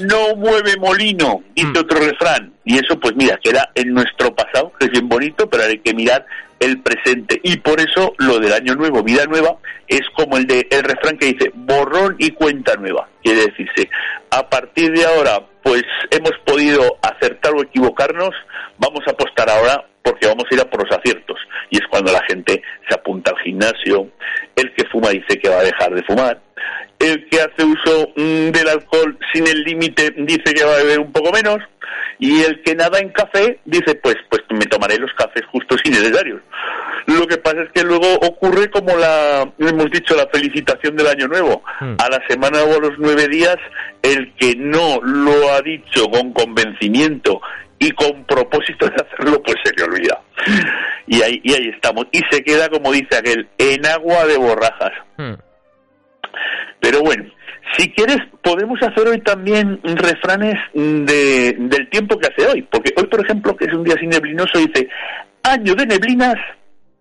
no 0.00 0.34
mueve 0.36 0.76
molino, 0.78 1.42
dice 1.54 1.68
mm. 1.68 1.78
otro 1.78 1.98
refrán. 2.00 2.52
Y 2.64 2.78
eso, 2.78 2.98
pues 2.98 3.14
mira, 3.16 3.38
queda 3.42 3.70
en 3.74 3.92
nuestro 3.92 4.34
pasado, 4.34 4.72
que 4.78 4.86
es 4.86 4.92
bien 4.92 5.08
bonito, 5.08 5.48
pero 5.48 5.64
hay 5.64 5.78
que 5.78 5.94
mirar 5.94 6.26
el 6.60 6.80
presente. 6.80 7.40
Y 7.42 7.56
por 7.56 7.80
eso 7.80 8.14
lo 8.18 8.38
del 8.38 8.52
año 8.52 8.74
nuevo, 8.74 9.02
vida 9.02 9.24
nueva, 9.26 9.56
es 9.88 10.02
como 10.14 10.36
el 10.36 10.46
de 10.46 10.66
el 10.70 10.84
refrán 10.84 11.18
que 11.18 11.32
dice 11.32 11.50
borrón 11.54 12.16
y 12.18 12.30
cuenta 12.30 12.76
nueva. 12.76 13.08
Quiere 13.22 13.46
decirse, 13.46 13.90
a 14.30 14.48
partir 14.48 14.92
de 14.92 15.04
ahora, 15.04 15.40
pues 15.62 15.84
hemos 16.10 16.32
podido 16.44 16.98
acertar 17.02 17.54
o 17.54 17.62
equivocarnos, 17.62 18.34
vamos 18.78 19.00
a 19.06 19.10
apostar 19.10 19.50
ahora 19.50 19.84
porque 20.02 20.26
vamos 20.26 20.44
a 20.50 20.54
ir 20.54 20.60
a 20.60 20.70
por 20.70 20.82
los 20.82 20.98
aciertos. 20.98 21.38
Y 21.70 21.78
es 21.78 21.86
cuando 21.90 22.12
la 22.12 22.22
gente 22.24 22.62
se 22.88 22.94
apunta 22.94 23.30
al 23.30 23.38
gimnasio, 23.38 24.08
el 24.56 24.72
que 24.74 24.84
fuma 24.86 25.10
dice 25.10 25.38
que 25.38 25.48
va 25.48 25.60
a 25.60 25.64
dejar 25.64 25.94
de 25.94 26.02
fumar, 26.02 26.40
el 27.00 27.28
que 27.28 27.40
hace 27.40 27.64
uso 27.64 28.12
mm, 28.14 28.50
del 28.50 28.68
alcohol 28.68 29.18
sin 29.32 29.46
el 29.46 29.64
límite 29.64 30.14
dice 30.18 30.54
que 30.54 30.64
va 30.64 30.74
a 30.74 30.82
beber 30.82 31.00
un 31.00 31.12
poco 31.12 31.32
menos, 31.32 31.58
y 32.18 32.42
el 32.42 32.62
que 32.62 32.74
nada 32.74 32.98
en 32.98 33.08
café 33.08 33.58
dice 33.64 33.94
pues 33.96 34.16
pues 34.28 34.42
me 34.50 34.66
tomaré 34.66 34.98
los 34.98 35.12
cafés 35.14 35.44
justos 35.46 35.80
y 35.84 35.90
necesarios. 35.90 36.40
Lo 37.06 37.26
que 37.26 37.38
pasa 37.38 37.62
es 37.62 37.72
que 37.72 37.82
luego 37.82 38.06
ocurre 38.16 38.70
como 38.70 38.96
la 38.96 39.50
hemos 39.58 39.90
dicho 39.90 40.14
la 40.14 40.28
felicitación 40.28 40.94
del 40.96 41.06
año 41.06 41.26
nuevo. 41.26 41.62
Hmm. 41.80 41.94
A 41.98 42.08
la 42.08 42.20
semana 42.28 42.62
o 42.62 42.76
a 42.76 42.80
los 42.80 42.98
nueve 42.98 43.26
días 43.28 43.56
el 44.02 44.32
que 44.34 44.54
no 44.56 45.00
lo 45.02 45.52
ha 45.52 45.62
dicho 45.62 46.08
con 46.10 46.32
convencimiento 46.32 47.40
y 47.78 47.90
con 47.92 48.24
propósito 48.24 48.86
de 48.86 48.96
hacerlo, 48.96 49.42
pues 49.42 49.56
se 49.64 49.72
le 49.74 49.82
olvida. 49.84 50.20
Y 51.06 51.22
ahí, 51.22 51.40
y 51.42 51.54
ahí 51.54 51.68
estamos. 51.74 52.06
Y 52.12 52.20
se 52.30 52.44
queda, 52.44 52.68
como 52.68 52.92
dice 52.92 53.16
aquel, 53.16 53.48
en 53.56 53.86
agua 53.86 54.26
de 54.26 54.36
borrajas. 54.36 54.92
Hmm. 55.16 55.34
Pero 56.80 57.00
bueno, 57.00 57.24
si 57.76 57.90
quieres, 57.92 58.18
podemos 58.42 58.80
hacer 58.82 59.08
hoy 59.08 59.20
también 59.20 59.80
refranes 59.84 60.56
de, 60.74 61.56
del 61.58 61.88
tiempo 61.90 62.18
que 62.18 62.28
hace 62.28 62.46
hoy. 62.50 62.62
Porque 62.62 62.92
hoy, 62.96 63.06
por 63.06 63.24
ejemplo, 63.24 63.56
que 63.56 63.66
es 63.66 63.72
un 63.72 63.84
día 63.84 63.96
sin 63.98 64.10
neblinoso, 64.10 64.58
dice 64.58 64.88
año 65.42 65.74
de 65.74 65.86
neblinas 65.86 66.36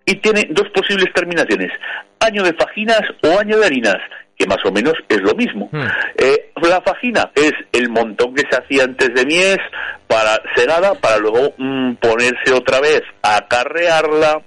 y 0.05 0.15
tiene 0.15 0.48
dos 0.51 0.69
posibles 0.69 1.13
terminaciones. 1.13 1.71
Año 2.19 2.43
de 2.43 2.53
fajinas 2.53 3.01
o 3.24 3.39
año 3.39 3.57
de 3.57 3.65
harinas 3.65 3.98
que 4.39 4.48
más 4.48 4.63
o 4.63 4.72
menos 4.72 4.93
es 5.10 5.22
lo 5.22 5.36
mismo. 5.36 5.67
Hmm. 5.72 5.86
Eh, 6.17 6.51
la 6.62 6.81
fajina 6.81 7.29
es 7.36 7.51
el 7.74 7.89
montón 7.89 8.34
que 8.34 8.46
se 8.50 8.58
hacía 8.58 8.86
antes 8.86 9.13
de 9.13 9.25
mies 9.25 9.60
para 10.08 10.41
segada, 10.55 10.96
para 10.96 11.17
luego 11.17 11.53
mm, 11.58 11.96
ponerse 11.96 12.53
otra 12.53 12.79
vez 12.79 13.01
a 13.22 13.36
acarrearla, 13.36 14.41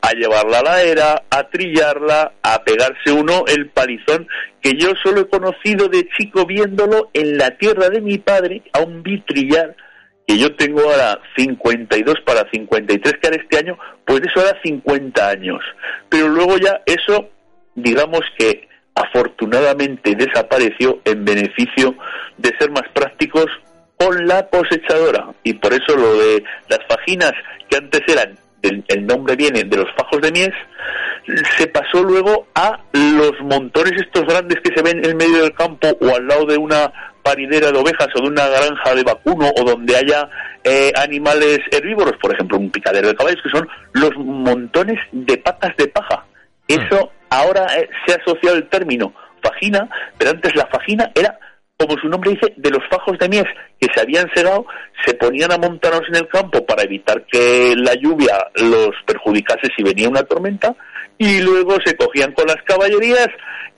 a 0.00 0.12
llevarla 0.12 0.60
a 0.60 0.62
la 0.62 0.82
era, 0.82 1.22
a 1.28 1.48
trillarla, 1.50 2.32
a 2.42 2.64
pegarse 2.64 3.12
uno 3.12 3.44
el 3.46 3.68
palizón 3.68 4.26
que 4.62 4.72
yo 4.78 4.92
solo 5.02 5.20
he 5.20 5.28
conocido 5.28 5.88
de 5.88 6.08
chico 6.16 6.46
viéndolo 6.46 7.10
en 7.12 7.36
la 7.36 7.50
tierra 7.58 7.90
de 7.90 8.00
mi 8.00 8.16
padre, 8.16 8.62
a 8.72 8.80
un 8.80 9.02
vitrillar 9.02 9.76
que 10.26 10.38
yo 10.38 10.56
tengo 10.56 10.80
ahora 10.80 11.20
52 11.36 12.14
para 12.24 12.48
53 12.50 13.14
que 13.20 13.28
era 13.28 13.36
este 13.36 13.58
año, 13.58 13.78
pues 14.06 14.22
eso 14.22 14.40
era 14.40 14.58
50 14.62 15.28
años. 15.28 15.60
Pero 16.08 16.28
luego 16.28 16.56
ya 16.56 16.80
eso, 16.86 17.28
digamos 17.74 18.22
que 18.38 18.68
afortunadamente 19.14 20.14
desapareció 20.16 21.00
en 21.04 21.24
beneficio 21.24 21.94
de 22.36 22.52
ser 22.58 22.70
más 22.70 22.84
prácticos 22.92 23.46
con 23.96 24.26
la 24.26 24.46
cosechadora. 24.48 25.28
Y 25.44 25.54
por 25.54 25.72
eso 25.72 25.96
lo 25.96 26.16
de 26.16 26.42
las 26.68 26.80
fajinas, 26.88 27.32
que 27.68 27.76
antes 27.76 28.00
eran, 28.08 28.36
el, 28.62 29.06
nombre 29.06 29.36
viene 29.36 29.62
de 29.62 29.76
los 29.76 29.86
fajos 29.96 30.20
de 30.20 30.32
mies, 30.32 30.54
se 31.56 31.66
pasó 31.68 32.02
luego 32.02 32.48
a 32.54 32.80
los 32.92 33.32
montones 33.42 33.92
estos 34.00 34.24
grandes 34.26 34.58
que 34.60 34.74
se 34.74 34.82
ven 34.82 35.04
en 35.04 35.16
medio 35.16 35.42
del 35.42 35.54
campo 35.54 35.96
o 36.00 36.16
al 36.16 36.26
lado 36.26 36.46
de 36.46 36.56
una 36.56 36.92
paridera 37.22 37.70
de 37.70 37.78
ovejas 37.78 38.08
o 38.14 38.22
de 38.22 38.28
una 38.28 38.48
granja 38.48 38.94
de 38.94 39.02
vacuno 39.02 39.50
o 39.56 39.64
donde 39.64 39.96
haya 39.96 40.28
eh, 40.64 40.92
animales 40.96 41.60
herbívoros, 41.70 42.14
por 42.20 42.34
ejemplo 42.34 42.58
un 42.58 42.70
picadero 42.70 43.08
de 43.08 43.14
caballos, 43.14 43.40
que 43.42 43.50
son 43.50 43.68
los 43.92 44.16
montones 44.16 44.98
de 45.12 45.36
patas 45.38 45.76
de 45.76 45.88
paja. 45.88 46.24
Eso 46.68 47.12
ahora 47.30 47.66
eh, 47.76 47.88
se 48.06 48.14
ha 48.14 48.16
asociado 48.16 48.56
el 48.56 48.68
término 48.68 49.12
fajina, 49.42 49.88
pero 50.16 50.30
antes 50.30 50.54
la 50.56 50.66
fajina 50.66 51.10
era, 51.14 51.38
como 51.76 51.98
su 51.98 52.08
nombre 52.08 52.30
dice, 52.30 52.54
de 52.56 52.70
los 52.70 52.82
fajos 52.90 53.18
de 53.18 53.28
mies 53.28 53.44
que 53.78 53.88
se 53.92 54.00
habían 54.00 54.30
segado, 54.34 54.66
se 55.04 55.14
ponían 55.14 55.52
a 55.52 55.58
montarnos 55.58 56.08
en 56.08 56.16
el 56.16 56.28
campo 56.28 56.64
para 56.64 56.82
evitar 56.82 57.24
que 57.26 57.74
la 57.76 57.94
lluvia 57.94 58.34
los 58.54 58.90
perjudicase 59.06 59.68
si 59.76 59.82
venía 59.82 60.08
una 60.08 60.22
tormenta, 60.22 60.74
y 61.18 61.40
luego 61.40 61.76
se 61.84 61.96
cogían 61.96 62.32
con 62.32 62.46
las 62.46 62.60
caballerías 62.64 63.28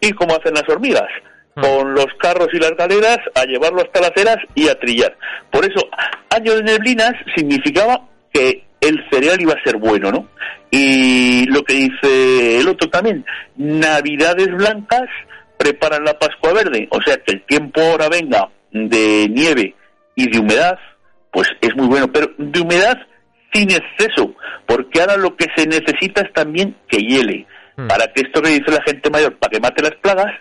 y 0.00 0.12
como 0.12 0.36
hacen 0.36 0.54
las 0.54 0.68
hormigas, 0.68 1.08
mm. 1.56 1.60
con 1.60 1.94
los 1.94 2.06
carros 2.18 2.48
y 2.52 2.58
las 2.58 2.76
galeras 2.76 3.18
a 3.34 3.44
llevarlo 3.44 3.82
hasta 3.82 4.00
las 4.00 4.16
eras 4.16 4.38
y 4.54 4.68
a 4.68 4.78
trillar. 4.78 5.16
Por 5.50 5.64
eso, 5.64 5.86
año 6.30 6.54
de 6.54 6.62
neblinas 6.62 7.12
significaba 7.34 8.08
que 8.32 8.64
el 8.88 9.04
cereal 9.10 9.40
iba 9.40 9.52
a 9.52 9.62
ser 9.62 9.76
bueno, 9.76 10.10
¿no? 10.10 10.28
Y 10.70 11.46
lo 11.46 11.62
que 11.62 11.74
dice 11.74 12.60
el 12.60 12.68
otro 12.68 12.88
también, 12.88 13.24
Navidades 13.56 14.48
blancas 14.48 15.08
preparan 15.56 16.04
la 16.04 16.18
Pascua 16.18 16.52
verde, 16.52 16.88
o 16.90 17.00
sea 17.02 17.16
que 17.16 17.32
el 17.32 17.42
tiempo 17.46 17.80
ahora 17.80 18.08
venga 18.08 18.48
de 18.72 19.28
nieve 19.30 19.74
y 20.14 20.30
de 20.30 20.38
humedad, 20.38 20.78
pues 21.30 21.48
es 21.60 21.74
muy 21.76 21.86
bueno, 21.86 22.10
pero 22.12 22.30
de 22.38 22.60
humedad 22.60 22.98
sin 23.52 23.70
exceso, 23.70 24.34
porque 24.66 25.00
ahora 25.00 25.16
lo 25.16 25.36
que 25.36 25.46
se 25.56 25.66
necesita 25.66 26.22
es 26.22 26.32
también 26.32 26.76
que 26.88 26.98
hiele, 26.98 27.46
hmm. 27.76 27.86
para 27.86 28.06
que 28.12 28.22
esto 28.22 28.42
que 28.42 28.50
dice 28.50 28.70
la 28.70 28.82
gente 28.82 29.08
mayor, 29.10 29.36
para 29.36 29.50
que 29.50 29.60
mate 29.60 29.82
las 29.82 29.94
plagas 29.96 30.32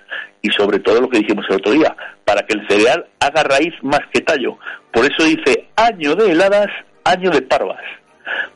y 0.41 0.49
sobre 0.49 0.79
todo 0.79 1.01
lo 1.01 1.09
que 1.09 1.19
dijimos 1.19 1.45
el 1.49 1.57
otro 1.57 1.71
día, 1.71 1.95
para 2.25 2.41
que 2.41 2.55
el 2.55 2.67
cereal 2.67 3.05
haga 3.19 3.43
raíz 3.43 3.73
más 3.81 4.01
que 4.13 4.21
tallo. 4.21 4.57
Por 4.91 5.05
eso 5.05 5.23
dice 5.23 5.67
año 5.75 6.15
de 6.15 6.31
heladas, 6.31 6.67
año 7.03 7.31
de 7.31 7.41
parvas 7.41 7.81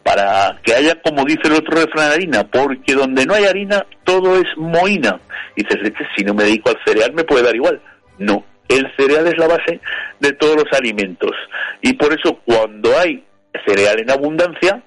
para 0.03 0.59
que 0.63 0.73
haya, 0.73 1.01
como 1.01 1.23
dice 1.25 1.41
el 1.45 1.53
otro 1.53 1.77
refrán, 1.77 2.11
harina, 2.11 2.43
porque 2.45 2.93
donde 2.93 3.25
no 3.25 3.33
hay 3.33 3.45
harina, 3.45 3.85
todo 4.03 4.35
es 4.35 4.47
moina. 4.57 5.19
Y 5.55 5.63
dices, 5.63 5.93
si 6.15 6.23
no 6.23 6.33
me 6.33 6.43
dedico 6.43 6.69
al 6.69 6.79
cereal, 6.85 7.13
me 7.13 7.23
puede 7.23 7.43
dar 7.43 7.55
igual. 7.55 7.81
No, 8.17 8.43
el 8.67 8.87
cereal 8.97 9.27
es 9.27 9.37
la 9.37 9.47
base 9.47 9.79
de 10.19 10.33
todos 10.33 10.55
los 10.55 10.73
alimentos. 10.73 11.31
Y 11.81 11.93
por 11.93 12.13
eso, 12.13 12.39
cuando 12.45 12.97
hay 12.97 13.23
cereal 13.65 13.99
en 13.99 14.11
abundancia, 14.11 14.81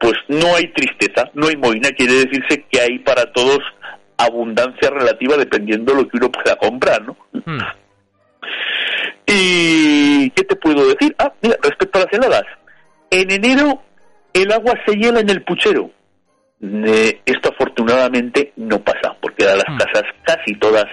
pues 0.00 0.14
no 0.28 0.54
hay 0.54 0.72
tristeza, 0.72 1.30
no 1.34 1.48
hay 1.48 1.56
moina. 1.56 1.90
Quiere 1.90 2.14
decirse 2.14 2.64
que 2.70 2.80
hay 2.80 2.98
para 3.00 3.32
todos 3.32 3.60
abundancia 4.16 4.90
relativa 4.90 5.36
dependiendo 5.36 5.92
de 5.92 6.02
lo 6.02 6.08
que 6.08 6.16
uno 6.16 6.30
pueda 6.30 6.56
comprar, 6.56 7.02
¿no? 7.02 7.16
Hmm. 7.32 7.58
¿Y 9.26 10.30
qué 10.30 10.44
te 10.44 10.56
puedo 10.56 10.86
decir? 10.88 11.14
Ah, 11.18 11.32
mira, 11.42 11.56
respecto 11.62 11.98
a 11.98 12.02
las 12.02 12.12
heladas. 12.12 12.44
En 13.10 13.30
enero 13.30 13.82
el 14.34 14.52
agua 14.52 14.74
se 14.84 14.96
hiela 14.96 15.20
en 15.20 15.30
el 15.30 15.42
puchero. 15.42 15.90
esto 16.60 17.50
afortunadamente 17.50 18.52
no 18.56 18.80
pasa, 18.80 19.16
porque 19.20 19.44
a 19.44 19.54
las 19.54 19.68
hmm. 19.68 19.78
casas 19.78 20.02
casi 20.24 20.54
todas, 20.56 20.86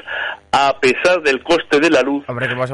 a 0.51 0.79
pesar 0.79 1.21
del 1.23 1.43
coste 1.43 1.79
de 1.79 1.89
la 1.89 2.01
luz, 2.01 2.23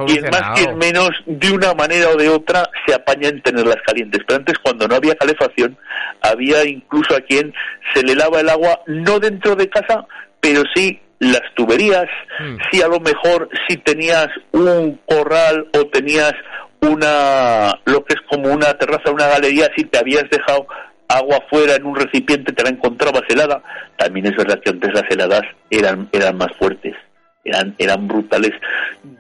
y 0.07 0.19
más 0.21 0.59
que 0.59 0.73
menos, 0.73 1.11
de 1.25 1.51
una 1.51 1.73
manera 1.73 2.09
o 2.09 2.15
de 2.15 2.29
otra, 2.29 2.69
se 2.85 2.93
apañan 2.93 3.41
tenerlas 3.41 3.77
calientes. 3.85 4.21
Pero 4.27 4.39
antes, 4.39 4.57
cuando 4.59 4.87
no 4.87 4.95
había 4.95 5.15
calefacción, 5.15 5.77
había 6.21 6.65
incluso 6.65 7.15
a 7.15 7.21
quien 7.21 7.53
se 7.93 8.03
le 8.03 8.15
lava 8.15 8.41
el 8.41 8.49
agua, 8.49 8.81
no 8.87 9.19
dentro 9.19 9.55
de 9.55 9.69
casa, 9.69 10.05
pero 10.41 10.63
sí 10.75 10.99
las 11.19 11.41
tuberías, 11.55 12.07
hmm. 12.39 12.57
si 12.71 12.81
a 12.81 12.87
lo 12.87 12.99
mejor 12.99 13.49
si 13.67 13.77
tenías 13.77 14.27
un 14.51 14.99
corral 15.07 15.67
o 15.73 15.87
tenías 15.87 16.33
una, 16.81 17.79
lo 17.85 18.03
que 18.05 18.13
es 18.13 18.21
como 18.29 18.51
una 18.51 18.73
terraza, 18.77 19.11
una 19.11 19.27
galería, 19.27 19.69
si 19.75 19.83
te 19.85 19.97
habías 19.97 20.29
dejado 20.29 20.67
agua 21.07 21.39
fuera 21.49 21.75
en 21.75 21.85
un 21.85 21.95
recipiente, 21.95 22.51
te 22.51 22.63
la 22.63 22.69
encontrabas 22.69 23.23
helada. 23.29 23.61
También 23.97 24.27
es 24.27 24.35
verdad 24.35 24.59
que 24.59 24.69
antes 24.69 24.93
las 24.93 25.09
heladas 25.09 25.43
eran, 25.69 26.09
eran 26.11 26.37
más 26.37 26.51
fuertes, 26.57 26.95
eran, 27.43 27.75
eran 27.77 28.07
brutales. 28.07 28.51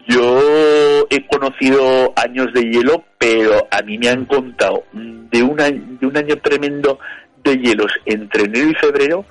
Yo 0.07 1.07
he 1.09 1.25
conocido 1.27 2.13
años 2.15 2.53
de 2.53 2.63
hielo, 2.63 3.03
pero 3.17 3.67
a 3.71 3.81
mí 3.81 3.97
me 3.97 4.09
han 4.09 4.25
contado 4.25 4.83
de, 4.93 5.43
una, 5.43 5.65
de 5.65 6.05
un 6.05 6.17
año 6.17 6.35
tremendo 6.37 6.99
de 7.43 7.57
hielos 7.57 7.91
entre 8.05 8.43
enero 8.43 8.69
y 8.69 8.75
febrero, 8.75 9.25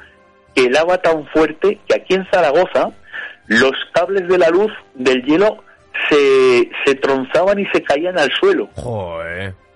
que 0.54 0.64
helaba 0.64 0.98
tan 0.98 1.26
fuerte 1.28 1.78
que 1.86 1.96
aquí 1.96 2.14
en 2.14 2.26
Zaragoza 2.30 2.90
los 3.46 3.72
cables 3.92 4.26
de 4.26 4.38
la 4.38 4.48
luz 4.48 4.72
del 4.94 5.22
hielo 5.22 5.62
se, 6.08 6.70
se 6.84 6.94
tronzaban 6.96 7.58
y 7.58 7.66
se 7.66 7.82
caían 7.82 8.18
al 8.18 8.30
suelo. 8.32 8.68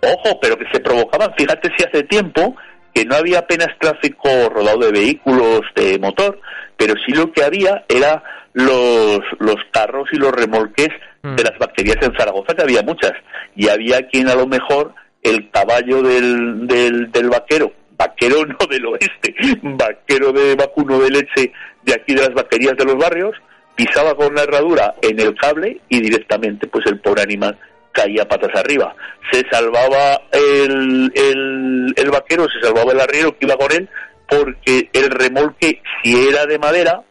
Ojo, 0.03 0.41
pero 0.41 0.57
que 0.57 0.67
se 0.73 0.81
provocaban. 0.81 1.33
Fíjate 1.37 1.71
si 1.77 1.85
hace 1.85 2.03
tiempo 2.05 2.57
que 2.95 3.05
no 3.05 3.17
había 3.17 3.41
apenas 3.41 3.69
tráfico 3.79 4.29
rodado 4.49 4.79
de 4.79 4.93
vehículos 4.93 5.61
de 5.77 5.99
motor, 5.99 6.41
pero 6.77 6.95
sí 7.07 7.13
lo 7.13 7.31
que 7.33 7.45
había 7.45 7.85
era 7.89 8.23
los, 8.53 9.21
los 9.39 9.57
carros 9.71 10.09
y 10.13 10.17
los 10.17 10.33
remolques 10.33 10.89
mm. 11.23 11.37
de 11.37 11.45
las 11.45 11.59
bacterias 11.59 11.99
en 12.01 12.17
Zaragoza, 12.17 12.55
que 12.55 12.63
había 12.63 12.83
muchas. 12.83 13.13
Y 13.55 13.69
había 13.69 14.09
quien 14.09 14.29
a 14.29 14.35
lo 14.35 14.47
mejor 14.47 14.95
el 15.23 15.51
caballo 15.51 16.03
del, 16.03 16.67
del, 16.67 17.13
del 17.13 17.29
vaquero 17.29 17.73
vaquero 18.01 18.47
no 18.47 18.67
del 18.67 18.87
oeste, 18.87 19.35
vaquero 19.63 20.33
de 20.33 20.55
vacuno 20.55 20.99
de 20.99 21.11
leche 21.11 21.53
de 21.83 21.95
aquí 21.95 22.15
de 22.15 22.23
las 22.23 22.35
vaquerías 22.35 22.77
de 22.77 22.85
los 22.85 22.97
barrios, 22.97 23.35
pisaba 23.75 24.15
con 24.15 24.35
la 24.35 24.43
herradura 24.43 24.95
en 25.03 25.19
el 25.21 25.35
cable 25.35 25.81
y 25.89 26.01
directamente 26.01 26.67
pues 26.67 26.85
el 26.87 27.01
pobre 27.01 27.23
animal 27.23 27.59
caía 27.93 28.29
patas 28.29 28.55
arriba. 28.55 28.95
Se 29.31 29.43
salvaba 29.51 30.21
el, 30.33 31.13
el, 31.15 31.95
el 31.97 32.11
vaquero, 32.11 32.47
se 32.49 32.61
salvaba 32.67 32.93
el 32.93 33.01
arriero 33.01 33.37
que 33.37 33.47
iba 33.47 33.57
con 33.57 33.73
él, 33.73 33.89
porque 34.29 34.89
el 34.93 35.11
remolque, 35.11 35.83
si 36.03 36.29
era 36.29 36.47
de 36.47 36.59
madera, 36.59 37.03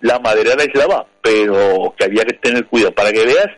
la 0.00 0.18
madera 0.20 0.54
la 0.54 0.62
aislaba, 0.62 1.06
pero 1.22 1.94
que 1.98 2.04
había 2.04 2.24
que 2.24 2.34
tener 2.34 2.66
cuidado 2.66 2.94
para 2.94 3.12
que 3.12 3.24
veas 3.24 3.48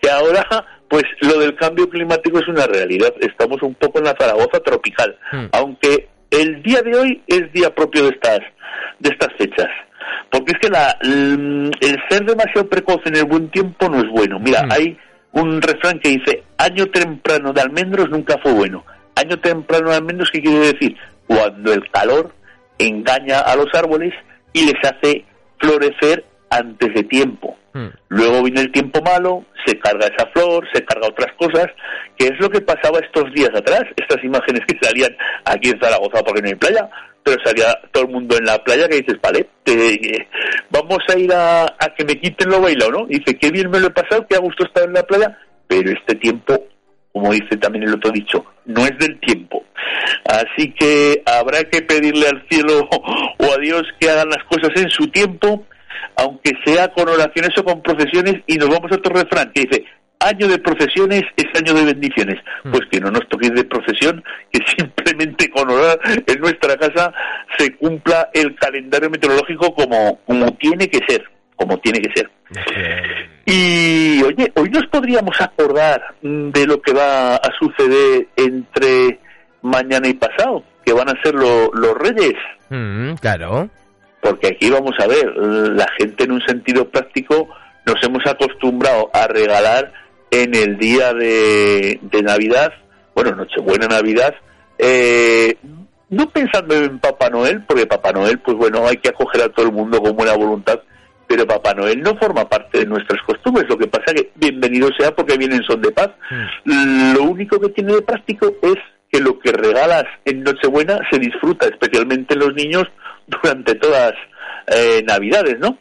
que 0.00 0.10
ahora 0.10 0.46
pues 0.88 1.04
lo 1.20 1.38
del 1.38 1.54
cambio 1.54 1.88
climático 1.88 2.38
es 2.40 2.48
una 2.48 2.66
realidad. 2.66 3.14
Estamos 3.20 3.62
un 3.62 3.74
poco 3.74 3.98
en 3.98 4.06
la 4.06 4.16
Zaragoza 4.18 4.60
tropical, 4.60 5.16
hmm. 5.30 5.46
aunque 5.52 6.08
el 6.30 6.62
día 6.62 6.82
de 6.82 6.96
hoy 6.96 7.22
es 7.26 7.52
día 7.52 7.72
propio 7.74 8.04
de 8.04 8.10
estas 8.10 8.40
de 8.98 9.10
estas 9.10 9.32
fechas. 9.38 9.68
Porque 10.30 10.52
es 10.52 10.58
que 10.58 10.68
la, 10.68 10.96
el, 11.02 11.70
ser 12.08 12.24
demasiado 12.24 12.68
precoz 12.68 13.00
en 13.06 13.16
el 13.16 13.24
buen 13.24 13.50
tiempo 13.50 13.88
no 13.88 13.98
es 13.98 14.08
bueno. 14.10 14.38
Mira, 14.38 14.62
hmm. 14.62 14.72
hay 14.72 14.98
un 15.32 15.62
refrán 15.62 15.98
que 16.00 16.10
dice, 16.10 16.42
año 16.58 16.86
temprano 16.86 17.52
de 17.52 17.60
almendros 17.60 18.10
nunca 18.10 18.38
fue 18.42 18.52
bueno. 18.52 18.84
Año 19.16 19.38
temprano 19.38 19.90
de 19.90 19.96
almendros, 19.96 20.30
¿qué 20.30 20.40
quiere 20.40 20.72
decir? 20.72 20.96
Cuando 21.26 21.72
el 21.72 21.88
calor 21.90 22.32
engaña 22.78 23.40
a 23.40 23.56
los 23.56 23.68
árboles 23.74 24.14
y 24.52 24.66
les 24.66 24.84
hace 24.84 25.24
florecer 25.58 26.24
antes 26.50 26.94
de 26.94 27.02
tiempo. 27.04 27.56
Hmm. 27.72 27.88
Luego 28.08 28.42
viene 28.42 28.62
el 28.62 28.72
tiempo 28.72 29.00
malo, 29.02 29.44
se 29.64 29.78
carga 29.78 30.06
esa 30.06 30.26
flor, 30.32 30.66
se 30.72 30.84
carga 30.84 31.08
otras 31.08 31.32
cosas, 31.38 31.66
que 32.16 32.26
es 32.26 32.40
lo 32.40 32.50
que 32.50 32.60
pasaba 32.60 32.98
estos 32.98 33.32
días 33.32 33.50
atrás, 33.54 33.84
estas 33.96 34.22
imágenes 34.24 34.62
que 34.66 34.78
salían 34.82 35.16
aquí 35.44 35.70
en 35.70 35.80
Zaragoza 35.80 36.22
porque 36.24 36.42
no 36.42 36.48
hay 36.48 36.54
playa, 36.56 36.90
pero 37.30 37.44
salía 37.44 37.78
todo 37.92 38.04
el 38.04 38.10
mundo 38.10 38.36
en 38.36 38.44
la 38.44 38.58
playa 38.58 38.88
que 38.88 39.02
dices, 39.02 39.16
vale, 39.22 39.46
vamos 40.70 40.98
a 41.08 41.18
ir 41.18 41.32
a, 41.32 41.66
que 41.96 42.04
me 42.04 42.20
quiten 42.20 42.48
lo 42.48 42.60
bailado, 42.60 42.90
¿no? 42.90 43.06
dice, 43.06 43.36
qué 43.38 43.50
bien 43.50 43.70
me 43.70 43.78
lo 43.78 43.86
he 43.86 43.90
pasado, 43.90 44.26
qué 44.28 44.36
a 44.36 44.40
gusto 44.40 44.64
estar 44.64 44.84
en 44.84 44.94
la 44.94 45.04
playa, 45.04 45.38
pero 45.68 45.92
este 45.92 46.16
tiempo, 46.16 46.66
como 47.12 47.32
dice 47.32 47.56
también 47.56 47.84
el 47.84 47.94
otro 47.94 48.10
dicho, 48.10 48.44
no 48.66 48.84
es 48.84 48.98
del 48.98 49.18
tiempo. 49.20 49.64
Así 50.24 50.72
que 50.72 51.22
habrá 51.24 51.62
que 51.64 51.82
pedirle 51.82 52.26
al 52.28 52.44
cielo 52.48 52.88
o 53.38 53.52
a 53.52 53.58
Dios 53.58 53.82
que 54.00 54.10
hagan 54.10 54.28
las 54.28 54.44
cosas 54.44 54.70
en 54.76 54.90
su 54.90 55.06
tiempo 55.08 55.64
aunque 56.16 56.52
sea 56.64 56.88
con 56.88 57.08
oraciones 57.08 57.50
o 57.58 57.64
con 57.64 57.82
procesiones, 57.82 58.42
y 58.46 58.56
nos 58.56 58.68
vamos 58.68 58.92
a 58.92 58.96
otro 58.96 59.14
refrán 59.14 59.50
que 59.54 59.62
dice, 59.62 59.84
año 60.20 60.48
de 60.48 60.58
procesiones 60.58 61.22
es 61.36 61.46
año 61.60 61.74
de 61.74 61.86
bendiciones. 61.86 62.36
Hmm. 62.64 62.72
Pues 62.72 62.82
que 62.90 63.00
no 63.00 63.10
nos 63.10 63.28
toque 63.28 63.50
de 63.50 63.64
procesión, 63.64 64.22
que 64.52 64.60
simplemente 64.78 65.50
con 65.50 65.70
orar 65.70 65.98
en 66.26 66.40
nuestra 66.40 66.76
casa 66.76 67.12
se 67.58 67.74
cumpla 67.76 68.28
el 68.34 68.54
calendario 68.56 69.10
meteorológico 69.10 69.74
como, 69.74 70.20
como 70.26 70.52
tiene 70.54 70.88
que 70.88 71.00
ser, 71.08 71.24
como 71.56 71.78
tiene 71.78 72.00
que 72.00 72.12
ser. 72.14 72.30
Y 73.46 74.22
oye, 74.22 74.52
hoy 74.56 74.70
nos 74.70 74.86
podríamos 74.86 75.40
acordar 75.40 76.02
de 76.20 76.66
lo 76.66 76.80
que 76.80 76.92
va 76.92 77.36
a 77.36 77.50
suceder 77.58 78.26
entre 78.36 79.18
mañana 79.62 80.08
y 80.08 80.14
pasado, 80.14 80.64
que 80.84 80.92
van 80.92 81.08
a 81.08 81.22
ser 81.22 81.34
los 81.34 81.98
reyes. 81.98 82.34
Hmm, 82.68 83.14
claro 83.14 83.70
porque 84.20 84.48
aquí 84.48 84.70
vamos 84.70 84.94
a 85.00 85.06
ver, 85.06 85.34
la 85.36 85.86
gente 85.98 86.24
en 86.24 86.32
un 86.32 86.42
sentido 86.42 86.88
práctico 86.88 87.48
nos 87.86 88.02
hemos 88.02 88.24
acostumbrado 88.26 89.10
a 89.14 89.26
regalar 89.26 89.92
en 90.30 90.54
el 90.54 90.78
día 90.78 91.12
de, 91.12 91.98
Navidad, 92.22 92.72
bueno, 93.14 93.34
Nochebuena 93.34 93.86
Navidad, 93.86 94.34
eh, 94.78 95.56
no 96.08 96.28
pensando 96.30 96.74
en 96.74 96.98
Papá 96.98 97.30
Noel, 97.30 97.62
porque 97.66 97.86
Papá 97.86 98.12
Noel, 98.12 98.38
pues 98.38 98.56
bueno, 98.56 98.86
hay 98.86 98.96
que 98.96 99.10
acoger 99.10 99.42
a 99.42 99.48
todo 99.48 99.66
el 99.66 99.72
mundo 99.72 100.00
con 100.00 100.16
buena 100.16 100.34
voluntad, 100.34 100.80
pero 101.26 101.46
Papá 101.46 101.74
Noel 101.74 102.00
no 102.00 102.16
forma 102.16 102.48
parte 102.48 102.78
de 102.78 102.86
nuestras 102.86 103.22
costumbres, 103.22 103.68
lo 103.68 103.78
que 103.78 103.86
pasa 103.86 104.06
es 104.08 104.14
que 104.14 104.30
bienvenido 104.34 104.88
sea 104.98 105.14
porque 105.14 105.36
vienen 105.36 105.62
son 105.62 105.80
de 105.80 105.92
paz. 105.92 106.10
Mm. 106.64 107.14
Lo 107.14 107.24
único 107.24 107.60
que 107.60 107.68
tiene 107.68 107.94
de 107.94 108.02
práctico 108.02 108.52
es 108.62 108.76
que 109.10 109.20
lo 109.20 109.38
que 109.38 109.52
regalas 109.52 110.04
en 110.24 110.42
Nochebuena 110.42 111.00
se 111.10 111.18
disfruta, 111.18 111.66
especialmente 111.66 112.36
los 112.36 112.54
niños, 112.54 112.84
durante 113.26 113.74
todas 113.76 114.12
eh, 114.70 115.02
Navidades, 115.06 115.58
¿no? 115.58 115.78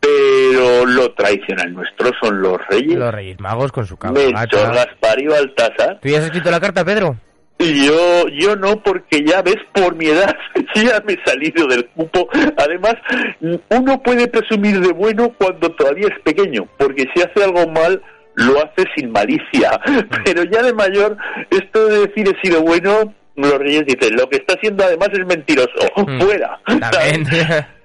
Pero 0.00 0.86
lo 0.86 1.12
tradicional 1.12 1.72
nuestro 1.74 2.10
son 2.22 2.40
los 2.40 2.58
reyes. 2.68 2.96
Los 2.96 3.12
reyes 3.12 3.38
magos 3.40 3.72
con 3.72 3.86
su. 3.86 3.98
Melchor, 4.12 4.74
Gaspar 4.74 5.20
y 5.20 5.26
Baltasar. 5.26 5.98
¿Tú 6.00 6.08
ya 6.08 6.18
has 6.18 6.24
escrito 6.24 6.50
la 6.50 6.60
carta, 6.60 6.84
Pedro? 6.84 7.16
Yo, 7.58 8.28
yo 8.28 8.54
no, 8.54 8.80
porque 8.82 9.24
ya 9.26 9.42
ves, 9.42 9.56
por 9.72 9.96
mi 9.96 10.06
edad, 10.06 10.34
ya 10.76 11.02
me 11.04 11.14
he 11.14 11.24
salido 11.24 11.66
del 11.66 11.86
cupo. 11.88 12.28
Además, 12.56 12.94
uno 13.40 14.00
puede 14.02 14.28
presumir 14.28 14.80
de 14.80 14.92
bueno 14.92 15.34
cuando 15.36 15.68
todavía 15.72 16.06
es 16.06 16.20
pequeño, 16.22 16.68
porque 16.78 17.06
si 17.12 17.20
hace 17.20 17.42
algo 17.42 17.66
mal, 17.68 18.00
lo 18.34 18.58
hace 18.58 18.88
sin 18.94 19.10
malicia. 19.10 19.80
Pero 20.24 20.44
ya 20.44 20.62
de 20.62 20.72
mayor, 20.72 21.16
esto 21.50 21.86
de 21.86 22.06
decir 22.06 22.28
he 22.28 22.46
sido 22.46 22.62
bueno, 22.62 23.12
los 23.34 23.58
reyes 23.58 23.84
dicen, 23.86 24.16
lo 24.16 24.28
que 24.28 24.36
está 24.36 24.54
haciendo 24.54 24.84
además 24.84 25.08
es 25.12 25.26
mentiroso, 25.26 25.68
mm. 25.96 26.20
fuera. 26.20 26.60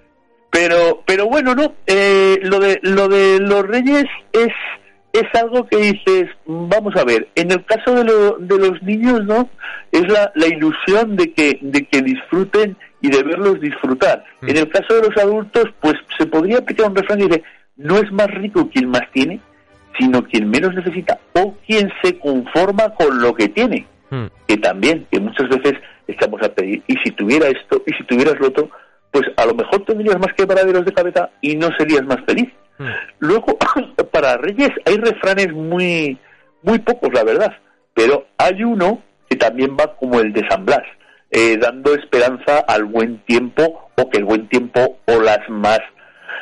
Pero, 0.54 1.02
pero 1.08 1.26
bueno, 1.26 1.56
no, 1.56 1.74
eh, 1.88 2.40
lo 2.44 2.60
de 2.60 2.80
lo 2.84 3.08
de 3.08 3.40
los 3.40 3.64
reyes 3.64 4.06
es 4.32 4.54
es 5.12 5.24
algo 5.34 5.68
que 5.68 5.78
dices, 5.78 6.30
vamos 6.46 6.96
a 6.96 7.04
ver, 7.04 7.28
en 7.36 7.52
el 7.52 7.64
caso 7.66 7.94
de, 7.94 8.04
de 8.40 8.58
los 8.58 8.82
niños, 8.82 9.24
¿no? 9.26 9.50
Es 9.92 10.08
la, 10.08 10.32
la 10.34 10.48
ilusión 10.48 11.16
de 11.16 11.32
que, 11.34 11.60
de 11.62 11.86
que 11.86 12.02
disfruten 12.02 12.76
y 13.00 13.10
de 13.10 13.22
verlos 13.22 13.62
disfrutar. 13.62 14.24
Mm. 14.42 14.50
En 14.50 14.58
el 14.58 14.70
caso 14.70 14.96
de 14.96 15.08
los 15.08 15.18
adultos, 15.18 15.66
pues 15.82 15.96
se 16.18 16.26
podría 16.26 16.60
aplicar 16.60 16.88
un 16.88 16.96
refrán 16.96 17.20
que 17.20 17.26
dice, 17.26 17.44
no 17.78 17.98
es 18.00 18.12
más 18.12 18.28
rico 18.28 18.70
quien 18.74 18.90
más 18.90 19.04
tiene, 19.12 19.40
sino 20.00 20.24
quien 20.24 20.50
menos 20.50 20.74
necesita 20.74 21.20
o 21.34 21.56
quien 21.68 21.92
se 22.02 22.18
conforma 22.18 22.96
con 22.96 23.22
lo 23.22 23.36
que 23.36 23.50
tiene. 23.50 23.86
Hmm. 24.10 24.28
que 24.48 24.58
también, 24.58 25.08
que 25.12 25.20
muchas 25.20 25.50
veces 25.50 25.74
estamos 26.08 26.40
a 26.44 26.50
pedir, 26.50 26.84
y 26.86 26.96
si 26.98 27.10
tuviera 27.12 27.48
esto, 27.48 27.82
y 27.88 27.94
si 27.94 28.04
tuvieras 28.04 28.40
lo 28.40 28.50
otro, 28.50 28.70
pues 29.14 29.26
a 29.38 29.46
lo 29.46 29.54
mejor 29.54 29.86
tendrías 29.86 30.18
más 30.18 30.34
quebraderos 30.34 30.84
de 30.84 30.92
cabeza 30.92 31.30
y 31.40 31.56
no 31.56 31.70
serías 31.78 32.04
más 32.04 32.18
feliz. 32.26 32.50
Hmm. 32.80 32.88
Luego, 33.20 33.58
para 34.12 34.38
Reyes 34.38 34.72
hay 34.86 34.98
refranes 34.98 35.54
muy, 35.54 36.18
muy 36.64 36.80
pocos, 36.80 37.14
la 37.14 37.24
verdad, 37.24 37.54
pero 37.94 38.26
hay 38.40 38.64
uno 38.64 39.04
que 39.30 39.38
también 39.38 39.78
va 39.80 39.96
como 39.96 40.20
el 40.20 40.34
de 40.34 40.46
San 40.50 40.66
Blas, 40.66 40.84
eh, 41.30 41.58
dando 41.58 41.94
esperanza 41.94 42.60
al 42.68 42.86
buen 42.86 43.20
tiempo 43.26 43.92
o 43.96 44.10
que 44.10 44.18
el 44.18 44.26
buen 44.26 44.50
tiempo 44.50 44.98
o 45.06 45.22
las 45.22 45.48
más, 45.48 45.80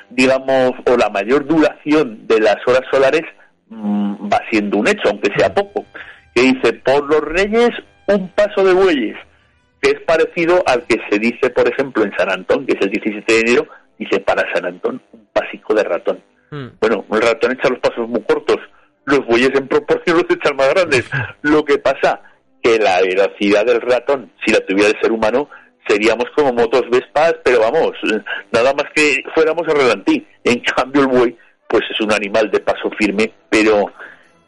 digamos, 0.10 0.72
o 0.90 0.96
la 0.96 1.10
mayor 1.10 1.46
duración 1.46 2.26
de 2.26 2.40
las 2.40 2.58
horas 2.66 2.84
solares 2.90 3.24
mm, 3.68 4.32
va 4.32 4.40
siendo 4.50 4.78
un 4.78 4.88
hecho, 4.88 5.10
aunque 5.10 5.30
sea 5.38 5.50
hmm. 5.50 5.54
poco 5.54 5.86
que 6.34 6.42
dice, 6.42 6.74
por 6.74 7.04
los 7.04 7.22
reyes 7.22 7.72
un 8.08 8.30
paso 8.30 8.64
de 8.64 8.74
bueyes, 8.74 9.18
que 9.82 9.92
es 9.92 10.00
parecido 10.02 10.64
al 10.68 10.86
que 10.86 10.98
se 11.10 11.20
dice, 11.20 11.50
por 11.50 11.68
ejemplo, 11.68 12.04
en 12.04 12.16
San 12.18 12.30
Antón, 12.30 12.66
que 12.66 12.74
es 12.74 12.82
el 12.82 12.92
17 12.92 13.34
de 13.34 13.40
enero, 13.40 13.68
dice 13.98 14.20
para 14.20 14.44
San 14.54 14.66
Antón 14.66 15.02
un 15.12 15.28
pasico 15.34 15.74
de 15.74 15.84
ratón. 15.84 16.24
Hmm. 16.52 16.68
Bueno, 16.80 17.06
el 17.12 17.22
ratón 17.22 17.54
echa 17.54 17.70
los 17.70 17.80
pasos 17.80 18.08
muy 18.08 18.22
cortos, 18.22 18.58
los 19.06 19.26
bueyes 19.26 19.52
en 19.56 19.68
proporción 19.68 20.18
los 20.18 20.30
echan 20.30 20.56
más 20.56 20.70
grandes. 20.70 21.10
Lo 21.42 21.66
que 21.66 21.78
pasa 21.78 22.22
que 22.62 22.78
la 22.78 23.02
velocidad 23.02 23.66
del 23.66 23.82
ratón, 23.82 24.32
si 24.46 24.54
la 24.54 24.60
tuviera 24.66 24.90
el 24.90 25.02
ser 25.02 25.12
humano, 25.12 25.50
seríamos 25.88 26.26
como 26.36 26.54
motos 26.54 26.84
Vespas, 26.92 27.36
pero 27.44 27.60
vamos, 27.60 27.94
nada 28.52 28.74
más 28.74 28.86
que 28.94 29.24
fuéramos 29.34 29.68
a 29.68 29.74
relantí. 29.74 30.26
En 30.44 30.60
cambio 30.60 31.02
el 31.02 31.08
buey, 31.08 31.38
pues 31.68 31.84
es 31.90 32.00
un 32.02 32.14
animal 32.14 32.52
de 32.52 32.60
paso 32.60 32.92
firme, 33.00 33.32
pero 33.50 33.92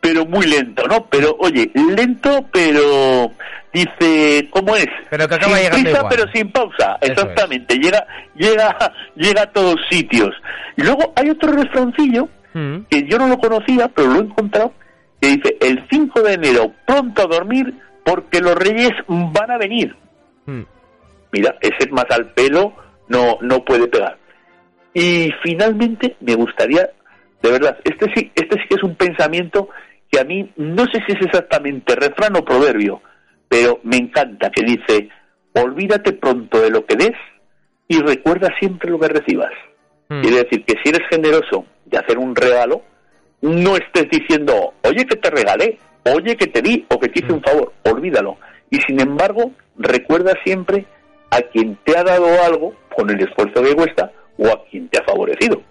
pero 0.03 0.25
muy 0.25 0.45
lento, 0.45 0.85
¿no? 0.85 1.07
Pero, 1.09 1.33
oye, 1.39 1.71
lento, 1.73 2.45
pero 2.51 3.31
dice, 3.73 4.47
¿cómo 4.51 4.75
es? 4.75 4.88
Pero 5.09 5.27
que 5.27 5.36
acaba 5.36 5.57
sin 5.57 5.83
prisa, 5.83 6.07
pero 6.09 6.31
sin 6.31 6.51
pausa, 6.51 6.97
exactamente, 7.01 7.75
llega, 7.75 8.05
llega, 8.36 8.93
llega 9.15 9.41
a 9.43 9.51
todos 9.51 9.75
sitios. 9.89 10.29
Y 10.77 10.83
luego 10.83 11.12
hay 11.15 11.29
otro 11.29 11.51
refrancillo, 11.51 12.29
mm. 12.53 12.77
que 12.89 13.03
yo 13.07 13.17
no 13.17 13.27
lo 13.27 13.38
conocía, 13.38 13.88
pero 13.89 14.09
lo 14.09 14.19
he 14.19 14.23
encontrado, 14.23 14.73
que 15.19 15.29
dice, 15.29 15.57
el 15.62 15.86
5 15.89 16.21
de 16.21 16.33
enero, 16.33 16.71
pronto 16.86 17.23
a 17.23 17.25
dormir, 17.25 17.73
porque 18.05 18.41
los 18.41 18.55
reyes 18.55 18.91
van 19.07 19.51
a 19.51 19.57
venir. 19.57 19.95
Mm. 20.45 20.62
Mira, 21.31 21.55
ese 21.62 21.89
más 21.89 22.05
al 22.12 22.31
pelo 22.33 22.73
no, 23.07 23.38
no 23.41 23.65
puede 23.65 23.88
pegar. 23.88 24.17
Y 24.93 25.31
finalmente 25.41 26.15
me 26.19 26.36
gustaría, 26.36 26.89
de 27.41 27.51
verdad, 27.51 27.77
este 27.83 28.05
sí, 28.13 28.31
este 28.36 28.59
sí 28.59 28.67
que 28.69 28.75
es 28.75 28.83
un 28.83 28.95
pensamiento 28.95 29.69
que 30.12 30.19
a 30.19 30.23
mí 30.23 30.51
no 30.57 30.83
sé 30.86 31.01
si 31.07 31.13
es 31.13 31.25
exactamente 31.25 31.95
refrán 31.95 32.36
o 32.38 32.45
proverbio, 32.45 33.01
pero 33.53 33.79
me 33.83 33.97
encanta 33.97 34.49
que 34.49 34.63
dice, 34.63 35.09
olvídate 35.53 36.13
pronto 36.13 36.59
de 36.59 36.71
lo 36.71 36.87
que 36.87 36.95
des 36.95 37.15
y 37.87 37.99
recuerda 37.99 38.49
siempre 38.57 38.89
lo 38.89 38.99
que 38.99 39.09
recibas. 39.09 39.51
Mm. 40.09 40.21
Quiere 40.21 40.37
decir 40.37 40.65
que 40.65 40.73
si 40.81 40.89
eres 40.89 41.07
generoso 41.07 41.63
de 41.85 41.99
hacer 41.99 42.17
un 42.17 42.35
regalo, 42.35 42.81
no 43.41 43.77
estés 43.77 44.09
diciendo, 44.09 44.73
oye 44.81 45.05
que 45.05 45.17
te 45.17 45.29
regalé, 45.29 45.77
oye 46.03 46.35
que 46.35 46.47
te 46.47 46.63
di 46.63 46.83
o 46.89 46.99
que 46.99 47.09
te 47.09 47.19
hice 47.19 47.31
un 47.31 47.41
mm. 47.41 47.43
favor, 47.43 47.73
olvídalo. 47.83 48.37
Y 48.71 48.77
sin 48.81 48.99
embargo, 48.99 49.51
recuerda 49.77 50.33
siempre 50.43 50.87
a 51.29 51.39
quien 51.43 51.77
te 51.83 51.95
ha 51.95 52.03
dado 52.03 52.25
algo 52.43 52.73
con 52.95 53.07
el 53.11 53.21
esfuerzo 53.21 53.61
que 53.61 53.75
cuesta 53.75 54.11
o 54.39 54.47
a 54.47 54.65
quien 54.65 54.89
te 54.89 54.97
ha 54.97 55.03
favorecido. 55.03 55.61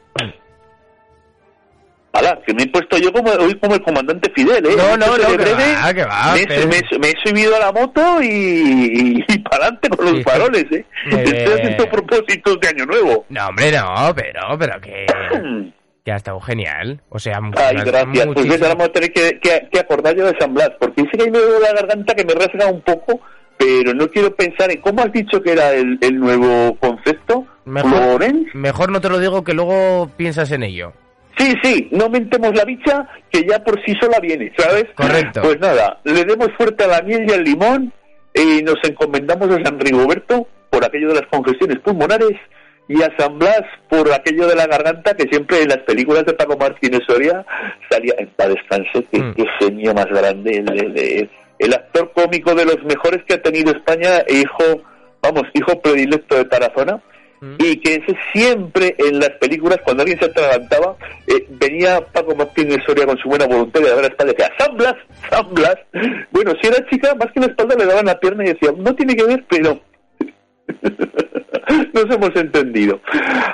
Ala, 2.13 2.39
que 2.47 2.53
me 2.53 2.65
he 2.65 2.69
puesto 2.69 2.99
yo 2.99 3.11
como 3.11 3.31
hoy 3.31 3.55
como 3.55 3.75
el 3.75 3.83
comandante 3.83 4.31
Fidel, 4.35 4.67
¿eh? 4.67 4.75
No, 4.77 4.97
no, 4.99 5.17
no, 5.17 5.37
que 5.37 5.53
va, 5.55 5.95
que 5.95 6.05
va, 6.05 6.35
me, 6.35 7.09
he 7.09 7.15
subido 7.25 7.57
a 7.57 7.59
la 7.59 7.73
moto 7.73 8.23
y, 8.23 9.25
y, 9.27 9.39
para 9.51 9.65
adelante 9.65 9.89
con 9.89 10.13
los 10.13 10.23
faroles, 10.23 10.67
¿eh? 10.73 10.85
Estoy 11.11 11.55
haciendo 11.55 11.89
propósitos 11.89 12.61
de 12.61 12.69
Año 12.69 12.85
Nuevo. 12.85 13.25
No, 13.31 13.49
hombre, 13.49 13.73
no, 13.73 14.15
pero, 14.15 14.59
pero 14.59 14.81
que... 14.81 15.07
que 16.05 16.13
ha 16.13 16.17
estado 16.17 16.41
genial. 16.41 17.01
O 17.09 17.19
sea, 17.19 17.41
Ay, 17.57 17.77
gracias. 17.85 18.27
Pues 18.35 18.49
ves, 18.49 18.61
ahora 18.61 18.75
vamos 18.75 18.89
a 18.89 18.93
tener 18.93 19.13
que, 19.13 19.41
que, 19.41 19.79
acordar 19.79 20.15
yo 20.15 20.27
de 20.27 20.37
San 20.39 20.53
Blas, 20.53 20.73
porque 20.79 21.03
dice 21.03 21.17
que 21.17 21.25
ahí 21.25 21.31
me 21.31 21.39
veo 21.39 21.61
la 21.61 21.73
garganta 21.73 22.15
que 22.15 22.25
me 22.25 22.35
rasga 22.35 22.67
un 22.67 22.81
poco, 22.83 23.21
pero 23.57 23.95
no 23.95 24.09
quiero 24.09 24.35
pensar 24.35 24.71
en 24.71 24.81
cómo 24.81 25.03
has 25.03 25.13
dicho 25.13 25.41
que 25.41 25.53
era 25.53 25.73
el, 25.73 25.99
el 26.01 26.19
nuevo 26.19 26.77
concepto. 26.77 27.47
Mejor, 27.65 28.25
mejor 28.55 28.91
no 28.91 29.01
te 29.01 29.09
lo 29.09 29.19
digo 29.19 29.45
que 29.45 29.55
luego 29.55 30.11
piensas 30.17 30.51
en 30.51 30.65
ello. 30.65 30.93
Sí, 31.37 31.55
sí, 31.63 31.89
no 31.93 32.09
mentemos 32.09 32.55
la 32.55 32.65
bicha 32.65 33.09
que 33.31 33.47
ya 33.49 33.63
por 33.65 33.83
sí 33.85 33.95
sola 34.01 34.19
viene, 34.21 34.53
¿sabes? 34.57 34.87
Correcto. 34.95 35.41
Pues 35.43 35.59
nada, 35.61 35.99
le 36.05 36.25
demos 36.25 36.49
fuerte 36.57 36.85
a 36.85 36.89
la 36.89 37.03
miel 37.03 37.27
y 37.29 37.33
al 37.33 37.45
limón 37.45 37.93
y 38.35 38.63
nos 38.63 38.77
encomendamos 38.85 39.49
a 39.51 39.65
San 39.65 39.79
Rigoberto 39.81 40.47
por 40.71 40.85
aquello 40.85 41.09
de 41.09 41.21
las 41.21 41.27
congestiones 41.29 41.79
pulmonares 41.81 42.39
y 42.89 43.03
a 43.03 43.15
San 43.19 43.39
Blas 43.39 43.63
por 43.89 44.13
aquello 44.13 44.47
de 44.47 44.57
la 44.57 44.67
garganta 44.67 45.15
que 45.15 45.29
siempre 45.29 45.63
en 45.63 45.69
las 45.69 45.79
películas 45.79 46.27
de 46.27 46.35
Paco 46.35 46.57
Martínez 46.57 47.01
Soria 47.07 47.45
salía 47.91 48.15
en 48.19 48.29
paz 48.29 48.49
descanse, 48.49 49.05
que, 49.11 49.19
mm. 49.19 49.35
genio 49.59 49.95
más 49.95 50.07
grande, 50.07 50.59
el, 50.59 51.31
el, 51.59 51.75
actor 51.75 52.13
cómico 52.15 52.55
de 52.55 52.65
los 52.65 52.83
mejores 52.85 53.23
que 53.25 53.35
ha 53.35 53.43
tenido 53.43 53.73
España 53.73 54.25
hijo, 54.29 54.83
vamos, 55.23 55.45
hijo 55.55 55.81
predilecto 55.81 56.37
de 56.37 56.45
Tarazona 56.45 57.01
y 57.59 57.77
que 57.79 57.95
ese 57.97 58.17
siempre 58.33 58.95
en 58.99 59.19
las 59.19 59.31
películas, 59.41 59.79
cuando 59.85 60.03
alguien 60.03 60.19
se 60.19 60.27
atragantaba, 60.27 60.97
eh, 61.27 61.45
venía 61.51 62.01
Paco 62.13 62.37
Martínez 62.37 62.79
Soria 62.87 63.05
con 63.05 63.19
su 63.19 63.29
buena 63.29 63.47
voluntad 63.47 63.81
de 63.81 63.89
dar 63.91 63.99
la 63.99 64.07
espalda 64.07 64.33
y 64.33 64.37
decía, 64.37 64.53
¡San 64.59 64.77
Blas! 64.77 64.95
¡San 65.29 65.55
Blas! 65.55 65.77
Bueno, 66.31 66.53
si 66.61 66.69
era 66.69 66.89
chica, 66.89 67.15
más 67.17 67.33
que 67.33 67.41
la 67.41 67.47
espalda 67.47 67.75
le 67.77 67.87
daban 67.87 68.07
la 68.07 68.21
pierna 68.21 68.45
y 68.45 68.49
decía, 68.49 68.71
no 68.77 68.95
tiene 68.95 69.17
que 69.17 69.25
ver, 69.25 69.45
pero... 69.49 69.81
Nos 71.93 72.05
hemos 72.15 72.35
entendido. 72.37 73.01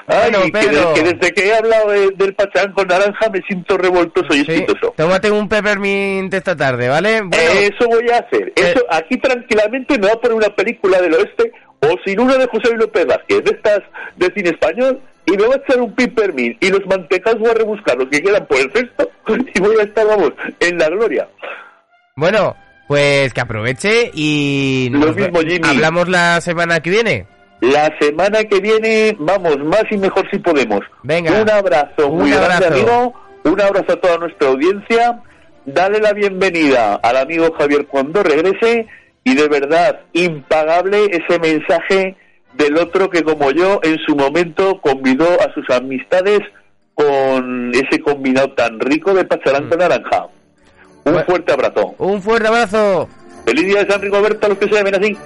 Ay, 0.07 0.33
que, 0.51 1.03
desde 1.03 1.33
que 1.33 1.47
he 1.47 1.55
hablado 1.55 1.91
del 1.91 2.35
pachán 2.35 2.73
con 2.73 2.89
naranja 2.89 3.29
me 3.31 3.41
siento 3.43 3.77
revoltoso 3.77 4.35
y 4.35 4.45
sí. 4.45 4.67
Tómate 4.97 5.31
un 5.31 5.49
peppermint 5.49 6.33
esta 6.33 6.57
tarde, 6.57 6.89
¿vale? 6.89 7.19
eso 7.19 7.87
voy 7.89 8.09
a 8.11 8.19
hacer. 8.19 8.49
Eh. 8.49 8.73
Eso, 8.73 8.85
aquí 8.91 9.19
tranquilamente 9.19 9.99
me 9.99 10.07
voy 10.07 10.11
a 10.11 10.21
poner 10.21 10.37
una 10.37 10.55
película 10.55 11.01
del 11.01 11.15
oeste 11.15 11.53
o 11.81 11.95
sin 12.05 12.21
una 12.21 12.37
de 12.37 12.47
José 12.47 12.75
López 12.77 13.07
Vázquez, 13.07 13.45
de 13.45 13.51
estas 13.51 13.81
de 14.17 14.27
cine 14.35 14.51
español, 14.51 15.01
y 15.27 15.37
me 15.37 15.47
va 15.47 15.55
a 15.55 15.59
echar 15.59 15.81
un 15.81 15.95
peppermint 15.95 16.63
y 16.63 16.71
los 16.71 16.85
mantecas 16.87 17.39
voy 17.39 17.51
a 17.51 17.55
rebuscar 17.55 17.97
los 17.97 18.09
que 18.09 18.23
quedan 18.23 18.47
por 18.47 18.59
el 18.59 18.73
cesto 18.73 19.11
y 19.55 19.61
voy 19.61 19.77
a 19.79 19.83
estar, 19.83 20.07
vamos, 20.07 20.33
en 20.61 20.79
la 20.79 20.89
gloria. 20.89 21.29
Bueno, 22.17 22.57
pues 22.89 23.33
que 23.35 23.41
aproveche 23.41 24.11
y 24.15 24.89
Lo 24.91 25.13
mismo, 25.13 25.41
Jimmy. 25.41 25.69
hablamos 25.69 26.09
la 26.09 26.41
semana 26.41 26.81
que 26.81 26.91
viene. 26.91 27.27
La 27.61 27.93
semana 28.01 28.45
que 28.45 28.61
viene, 28.61 29.17
vamos, 29.19 29.59
más 29.59 29.85
y 29.91 29.99
mejor 29.99 30.29
si 30.31 30.39
podemos. 30.39 30.81
Venga. 31.03 31.43
Un 31.43 31.51
abrazo 31.51 32.09
muy 32.11 32.31
grande, 32.31 32.67
amigo. 32.67 33.15
Un 33.45 33.61
abrazo 33.61 33.93
a 33.93 34.01
toda 34.01 34.19
nuestra 34.19 34.49
audiencia. 34.49 35.21
Dale 35.67 36.01
la 36.01 36.13
bienvenida 36.13 36.95
al 36.95 37.17
amigo 37.19 37.53
Javier 37.59 37.87
cuando 37.87 38.23
regrese 38.23 38.87
y 39.29 39.35
de 39.35 39.47
verdad 39.47 40.01
impagable 40.15 41.05
ese 41.11 41.39
mensaje 41.39 42.17
del 42.55 42.79
otro 42.79 43.11
que 43.11 43.23
como 43.23 43.51
yo 43.51 43.79
en 43.83 43.99
su 43.99 44.17
momento 44.17 44.81
convidó 44.81 45.27
a 45.43 45.53
sus 45.53 45.69
amistades 45.69 46.41
con 46.95 47.71
ese 47.75 48.01
combinado 48.01 48.53
tan 48.53 48.81
rico 48.81 49.13
de 49.13 49.27
pacharán 49.27 49.69
con 49.69 49.77
mm. 49.77 49.81
naranja. 49.83 50.27
Un 51.05 51.25
fuerte 51.25 51.53
abrazo. 51.53 51.95
Un 51.99 52.23
fuerte 52.23 52.49
abrazo. 52.49 53.09
Feliz 53.45 53.67
día 53.67 53.85
de 53.85 53.91
San 53.91 54.01
Rigoberto 54.01 54.47
a 54.47 54.49
los 54.49 54.59
que 54.59 54.69
se 54.69 54.83
ven 54.83 54.95
así. 54.95 55.17